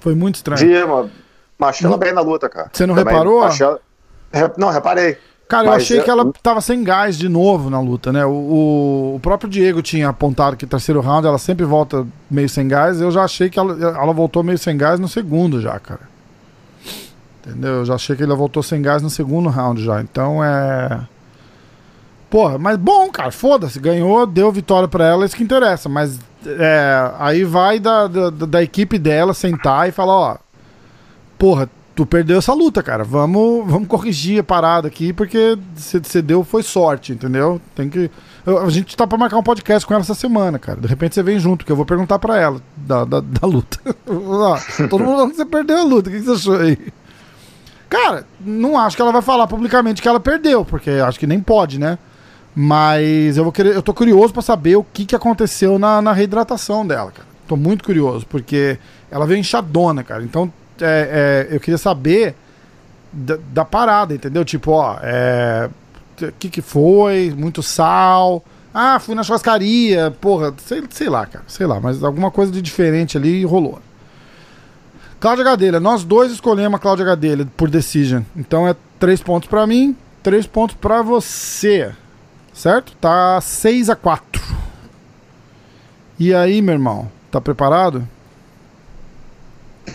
[0.00, 0.58] Foi muito estranho.
[0.60, 1.10] Vi, mano.
[1.58, 2.70] Mas ela bem na luta, cara.
[2.72, 3.42] Você não Também, reparou?
[3.44, 3.80] achei ela-
[4.56, 5.18] Não, reparei.
[5.48, 8.24] Cara, eu Mas achei eu- que ela tava sem gás de novo na luta, né?
[8.24, 12.68] O, o- o próprio Diego tinha apontado que terceiro round ela sempre volta meio sem
[12.68, 13.00] gás.
[13.00, 16.02] Eu já achei que ela, ela voltou meio sem gás no segundo já, cara.
[17.46, 17.76] Entendeu?
[17.76, 20.00] Eu já achei que ela voltou sem gás no segundo round já.
[20.02, 21.00] Então é.
[22.30, 23.78] Porra, mas bom, cara, foda-se.
[23.80, 25.88] Ganhou, deu vitória pra ela, isso que interessa.
[25.88, 30.36] Mas é, aí vai da, da, da equipe dela sentar e falar: ó,
[31.38, 33.02] porra, tu perdeu essa luta, cara.
[33.02, 37.60] Vamos, vamos corrigir a parada aqui, porque você deu foi sorte, entendeu?
[37.74, 38.10] Tem que.
[38.44, 40.78] eu- a gente tá pra marcar um podcast com ela essa semana, cara.
[40.80, 43.78] De repente você vem junto, que eu vou perguntar pra ela da, da, da luta.
[44.90, 46.10] Todo mundo falando que você perdeu a luta.
[46.10, 46.78] O que que você achou aí?
[47.88, 51.40] Cara, não acho que ela vai falar publicamente que ela perdeu, porque acho que nem
[51.40, 51.96] pode, né?
[52.54, 56.12] Mas eu vou querer, eu tô curioso pra saber o que, que aconteceu na, na
[56.12, 57.28] reidratação dela, cara.
[57.46, 58.78] Tô muito curioso, porque
[59.10, 60.22] ela veio inchadona, cara.
[60.22, 62.34] Então, é, é, eu queria saber
[63.12, 64.44] da, da parada, entendeu?
[64.44, 65.70] Tipo, ó, é,
[66.20, 67.32] o que que foi?
[67.36, 68.44] Muito sal.
[68.72, 72.60] Ah, fui na churrascaria, porra, sei, sei lá, cara, sei lá, mas alguma coisa de
[72.60, 73.80] diferente ali rolou.
[75.18, 78.22] Cláudia Gadelha, nós dois escolhemos a Cláudia Gadelha por decision.
[78.36, 81.90] Então é três pontos pra mim, três pontos pra você.
[82.58, 82.92] Certo?
[83.00, 84.42] Tá 6 a 4
[86.18, 87.08] E aí, meu irmão?
[87.30, 88.02] Tá preparado?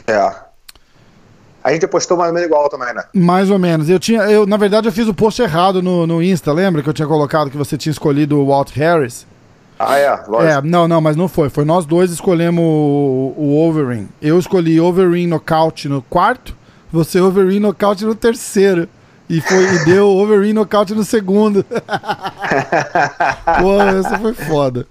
[0.08, 0.34] É.
[1.62, 3.04] A gente postou mais ou menos igual também, né?
[3.14, 3.90] Mais ou menos.
[3.90, 6.54] Eu tinha, eu, na verdade, eu fiz o post errado no, no Insta.
[6.54, 9.28] Lembra que eu tinha colocado que você tinha escolhido o Walt Harris?
[9.78, 10.44] Ah, é, lógico.
[10.44, 11.50] É, não, não, mas não foi.
[11.50, 14.08] Foi nós dois escolhemos o, o Overeem.
[14.22, 16.56] Eu escolhi Overeem nocaute no quarto,
[16.90, 18.88] você Overeem nocaute no terceiro.
[19.30, 21.66] E, foi, e deu Overeem nocaute no segundo.
[23.62, 24.88] Pô, essa foi foda.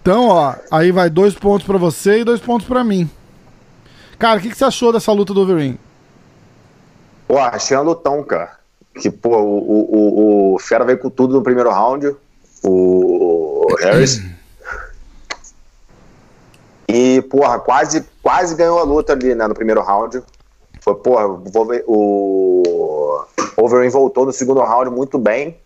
[0.00, 3.10] Então, ó, aí vai dois pontos pra você e dois pontos pra mim.
[4.18, 5.78] Cara, o que, que você achou dessa luta do Overeem?
[7.26, 8.58] Pô, achei uma lutão, cara.
[8.94, 12.14] Que, pô, o, o, o, o Fera veio com tudo no primeiro round.
[12.62, 14.22] O Harris.
[16.86, 20.22] E, porra, quase, quase ganhou a luta ali, né, no primeiro round.
[20.82, 23.24] Foi, porra, o Wolver- o
[23.56, 25.56] Overeem voltou no segundo round muito bem.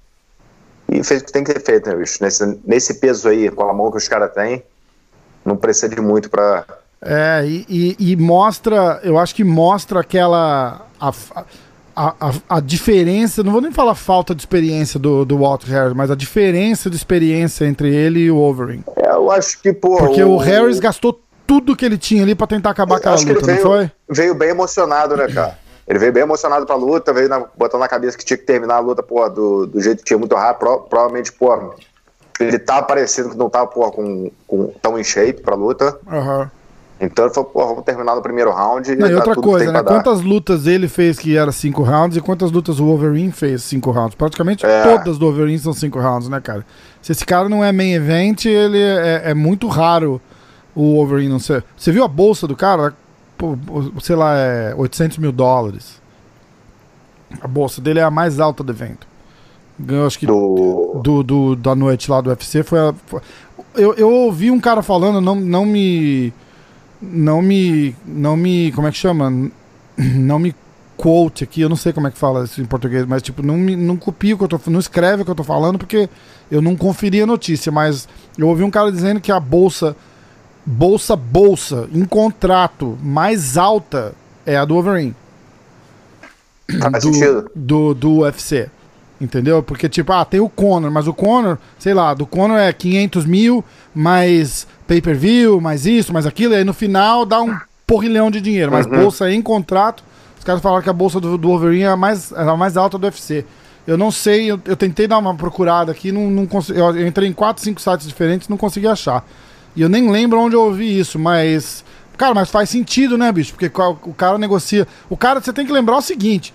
[0.88, 2.18] E fez o que tem que ser feito, né, bicho?
[2.22, 4.62] Nesse, nesse peso aí, com a mão que os caras têm,
[5.44, 6.64] não precisa de muito pra.
[7.02, 7.66] É, e,
[7.98, 10.86] e- e mostra, eu acho que mostra aquela.
[11.00, 11.12] A,
[11.94, 15.94] a, a, a diferença, não vou nem falar falta de experiência do, do Walt Harris,
[15.94, 18.84] mas a diferença de experiência entre ele e o Overeem.
[18.96, 19.96] É, eu acho que, pô.
[19.96, 23.40] Porque o, Harris gastou tudo que ele tinha ali pra tentar acabar aquela luta, não
[23.40, 23.90] veio, foi?
[24.08, 25.58] veio bem emocionado, né, cara?
[25.86, 28.76] Ele veio bem emocionado pra luta, veio na, botando na cabeça que tinha que terminar
[28.76, 30.58] a luta, pô, do, do jeito que tinha muito rápido.
[30.58, 31.74] Pro- provavelmente, pô,
[32.40, 35.96] ele tá parecendo que não tá, pô, com, com, tão em shape pra luta.
[36.10, 36.50] Aham.
[36.98, 38.96] Então ele falou, pô, vamos terminar no primeiro round.
[38.96, 39.82] Não, e outra coisa, né?
[39.82, 43.90] Quantas lutas ele fez que era cinco rounds e quantas lutas o Wolverine fez cinco
[43.90, 44.14] rounds?
[44.14, 44.82] Praticamente É.
[44.82, 46.64] todas do Wolverine são cinco rounds, né, cara?
[47.02, 50.20] Se esse cara não é main event, ele é, é muito raro
[50.76, 51.64] o Wolverine não ser.
[51.76, 52.94] Você viu a bolsa do cara?
[53.36, 53.56] Pô,
[54.00, 56.00] sei lá, é 800 mil dólares.
[57.40, 59.06] A bolsa dele é a mais alta do evento.
[59.78, 61.00] Ganhou, acho que Do...
[61.02, 63.20] do, do- da noite lá do UFC foi, a- foi-
[63.74, 66.32] eu, eu ouvi um cara falando, não, não me.
[67.02, 67.94] Não me.
[68.06, 68.72] Não me.
[68.72, 69.30] Como é que chama?
[69.98, 70.54] Não me
[70.96, 73.56] quote aqui, eu não sei como é que fala isso em português, mas tipo, não,
[73.58, 76.08] me, não copia o que eu tô não escreve o que eu tô falando, porque
[76.50, 78.08] eu não conferi a notícia, mas
[78.38, 79.94] eu ouvi um cara dizendo que a bolsa.
[80.68, 84.12] Bolsa, bolsa, em contrato mais alta
[84.44, 85.14] é a do Wolverine
[86.80, 87.50] Faz do, sentido.
[87.54, 88.68] do, do UFC.
[89.20, 89.62] Entendeu?
[89.62, 93.24] Porque, tipo, ah, tem o Conor, mas o Conor, sei lá, do Conor é 500
[93.24, 93.64] mil,
[93.94, 97.56] mais pay-per-view, mais isso, mais aquilo, e aí no final dá um
[97.86, 98.70] porrilhão de dinheiro.
[98.72, 98.92] Mas Uhum.
[98.98, 100.04] bolsa em contrato,
[100.36, 102.76] os caras falaram que a bolsa do, do Wolverine é a mais, é a mais
[102.76, 103.44] alta do UFC.
[103.86, 107.06] Eu não sei, eu, eu tentei dar uma procurada aqui, não, não consegui, eu, eu
[107.06, 109.24] entrei em 4, 5 sites diferentes, não consegui achar.
[109.76, 111.84] E eu nem lembro onde eu ouvi isso, mas.
[112.16, 113.52] Cara, mas faz sentido, né, bicho?
[113.52, 113.70] Porque
[114.08, 114.88] o cara negocia.
[115.10, 116.54] O cara, você tem que lembrar o seguinte: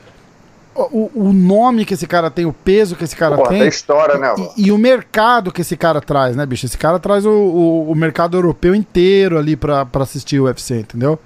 [0.75, 3.67] o, o nome que esse cara tem, o peso que esse cara Pô, tem.
[3.67, 4.33] história, né?
[4.57, 6.65] E, e o mercado que esse cara traz, né, bicho?
[6.65, 10.79] Esse cara traz o, o, o mercado europeu inteiro ali pra, pra assistir o UFC,
[10.79, 11.19] entendeu?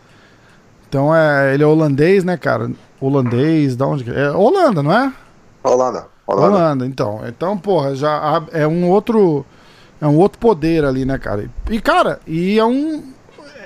[0.89, 2.69] Então é, ele é holandês, né, cara?
[2.99, 4.03] Holandês, da onde?
[4.03, 5.13] que- É Holanda, não é?
[5.63, 6.07] Holanda.
[6.27, 6.47] Holanda.
[6.57, 7.21] Holanda, então.
[7.27, 9.45] Então, porra, já é um outro.
[10.05, 11.49] É um outro poder ali, né, cara?
[11.67, 13.03] E, cara, e é um.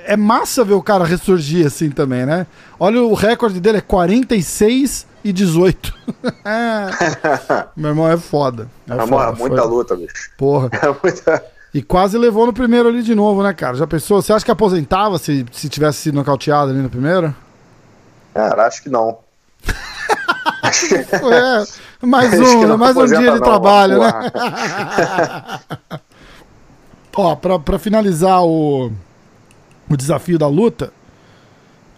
[0.06, 2.46] É massa ver o cara ressurgir assim também, né?
[2.78, 5.94] Olha, o recorde dele é 46 e 18.
[6.42, 7.66] É.
[7.76, 8.68] Meu irmão é foda.
[8.88, 10.30] É É foda, muita foi- luta, bicho.
[10.38, 10.70] Porra.
[10.82, 11.44] É muita.
[11.74, 13.76] E quase levou no primeiro ali de novo, né, cara?
[13.76, 14.22] Já pensou?
[14.22, 17.34] Você acha que aposentava se, se tivesse sido nocauteado ali no primeiro?
[18.32, 19.18] Cara, acho que não.
[20.62, 24.30] É, mais Acho um, mais um dia de não, trabalho, né?
[27.16, 28.90] Ó, pra, pra finalizar o,
[29.88, 30.92] o desafio da luta,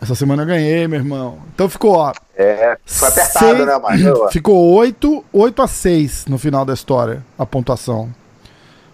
[0.01, 1.39] essa semana eu ganhei, meu irmão.
[1.55, 2.13] Então ficou, ó.
[2.37, 4.31] É, foi apertado, seis- né, Marcelo?
[4.33, 8.11] Ficou 8, 8 a 6 no final da história, a pontuação.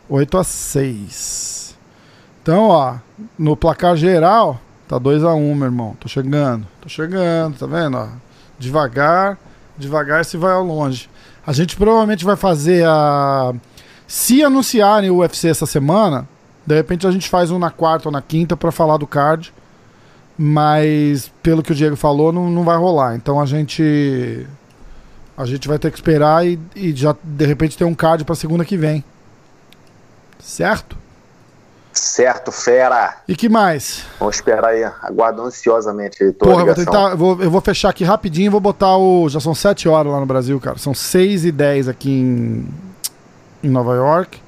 [0.09, 1.77] 8 a 6.
[2.43, 2.97] Então, ó,
[3.39, 4.59] no placar geral,
[4.89, 5.97] tá 2 a 1 meu irmão.
[6.01, 7.97] Tô chegando, tô chegando, tá vendo?
[7.97, 8.09] Ó?
[8.59, 9.39] Devagar,
[9.79, 11.09] devagar se vai ao longe.
[11.47, 13.55] A gente provavelmente vai fazer a.
[14.09, 16.27] Se anunciarem o UFC essa semana,
[16.67, 19.53] de repente a gente faz um na quarta ou na quinta pra falar do card.
[20.37, 23.15] Mas, pelo que o Diego falou, não, não vai rolar.
[23.15, 24.47] Então a gente.
[25.37, 28.35] A gente vai ter que esperar e, e já de repente ter um card pra
[28.35, 29.05] segunda que vem.
[30.39, 30.97] Certo?
[31.93, 33.17] Certo, fera.
[33.29, 34.05] E que mais?
[34.19, 34.85] Vamos esperar aí.
[35.03, 37.15] Aguardo ansiosamente aí Porra, eu vou tentar.
[37.15, 39.29] Vou, eu vou fechar aqui rapidinho e vou botar o.
[39.29, 40.79] Já são 7 horas lá no Brasil, cara.
[40.79, 42.69] São 6 e 10 aqui em,
[43.63, 44.41] em Nova York.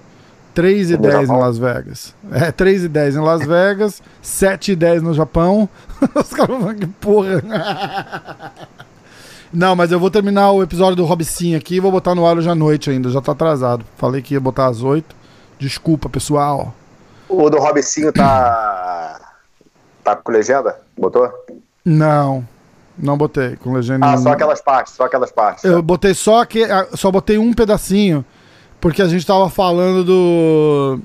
[0.55, 1.39] 3 e No 10 em Japão?
[1.41, 2.15] Las Vegas.
[2.33, 4.03] É, 3 e 10 em Las Vegas.
[4.21, 5.69] 7 e 10 no Japão.
[6.15, 7.41] Os caras falam que porra.
[9.53, 12.37] Não, mas eu vou terminar o episódio do Robicinho aqui e vou botar no ar
[12.37, 13.09] hoje à noite ainda.
[13.11, 13.85] Já tá atrasado.
[13.97, 15.15] Falei que ia botar às 8.
[15.59, 16.75] Desculpa, pessoal.
[17.29, 19.21] O do Robicinho tá.
[20.05, 20.81] Tá com legenda?
[20.99, 21.29] Botou?
[21.85, 22.47] Não,
[22.99, 24.23] não botei com legenda Ah, nenhuma.
[24.31, 25.65] só aquelas partes, só aquelas partes.
[25.65, 28.25] Eu botei só que ah, só botei um pedacinho
[28.81, 31.01] porque a gente tava falando do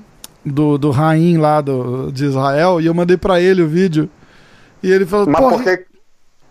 [0.45, 4.09] do, do Raim lá do, de Israel e eu mandei pra ele o vídeo.
[4.83, 5.85] E ele falou, Mas por que.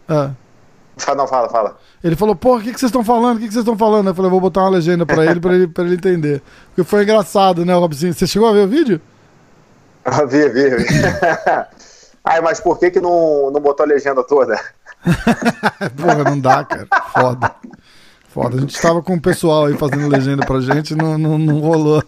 [0.08, 0.30] Ah.
[1.16, 1.76] Não, fala, fala.
[2.02, 3.36] Ele falou, porra, o que, que vocês estão falando?
[3.36, 4.08] O que, que vocês estão falando?
[4.08, 6.42] Eu falei, vou botar uma legenda pra ele, pra ele, pra ele entender.
[6.68, 8.12] Porque foi engraçado, né, Robson?
[8.12, 9.00] Você chegou a ver o vídeo?
[10.04, 10.84] Ah, Vi, vi, vi.
[12.24, 14.58] Ai, mas por que que não, não botou a legenda toda?
[15.96, 16.86] Porra, não dá, cara.
[17.12, 17.54] Foda.
[18.34, 18.56] Foda.
[18.56, 21.60] A gente tava com o pessoal aí fazendo legenda pra gente e não, não, não
[21.60, 22.02] rolou.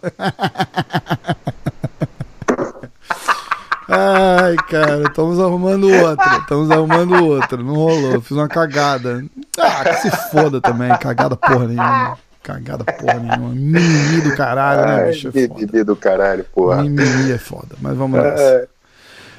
[3.88, 6.38] Ai, cara, estamos arrumando outra.
[6.38, 7.56] Estamos arrumando outra.
[7.62, 8.20] Não rolou.
[8.20, 9.24] Fiz uma cagada.
[9.56, 10.88] Ah, que se foda também.
[10.98, 12.18] Cagada porra nenhuma.
[12.42, 13.50] Cagada porra nenhuma.
[13.50, 15.28] Mimimi do caralho, né, bicho?
[15.28, 16.82] É bebê do caralho, porra.
[16.82, 17.76] Mimimi é foda.
[17.80, 18.42] Mas vamos nessa.
[18.42, 18.66] É,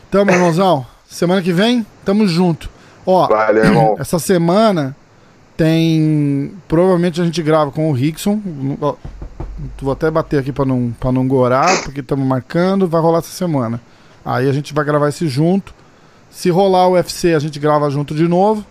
[0.07, 2.69] Então, meu irmãozão, semana que vem, tamo junto.
[3.05, 3.95] Ó, Valeu, irmão.
[3.99, 4.95] essa semana
[5.57, 6.53] tem.
[6.67, 8.39] Provavelmente a gente grava com o Rickson.
[9.81, 12.87] Vou até bater aqui para não, para não gorar, porque estamos marcando.
[12.87, 13.81] Vai rolar essa semana.
[14.23, 15.73] Aí a gente vai gravar esse junto.
[16.29, 18.63] Se rolar o UFC, a gente grava junto de novo.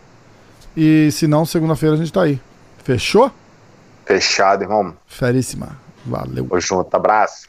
[0.77, 2.41] E se não, segunda-feira a gente tá aí.
[2.85, 3.33] Fechou?
[4.05, 4.95] Fechado, irmão.
[5.07, 5.77] Feríssima.
[6.05, 6.47] Valeu.
[6.47, 7.49] Tô junto, abraço.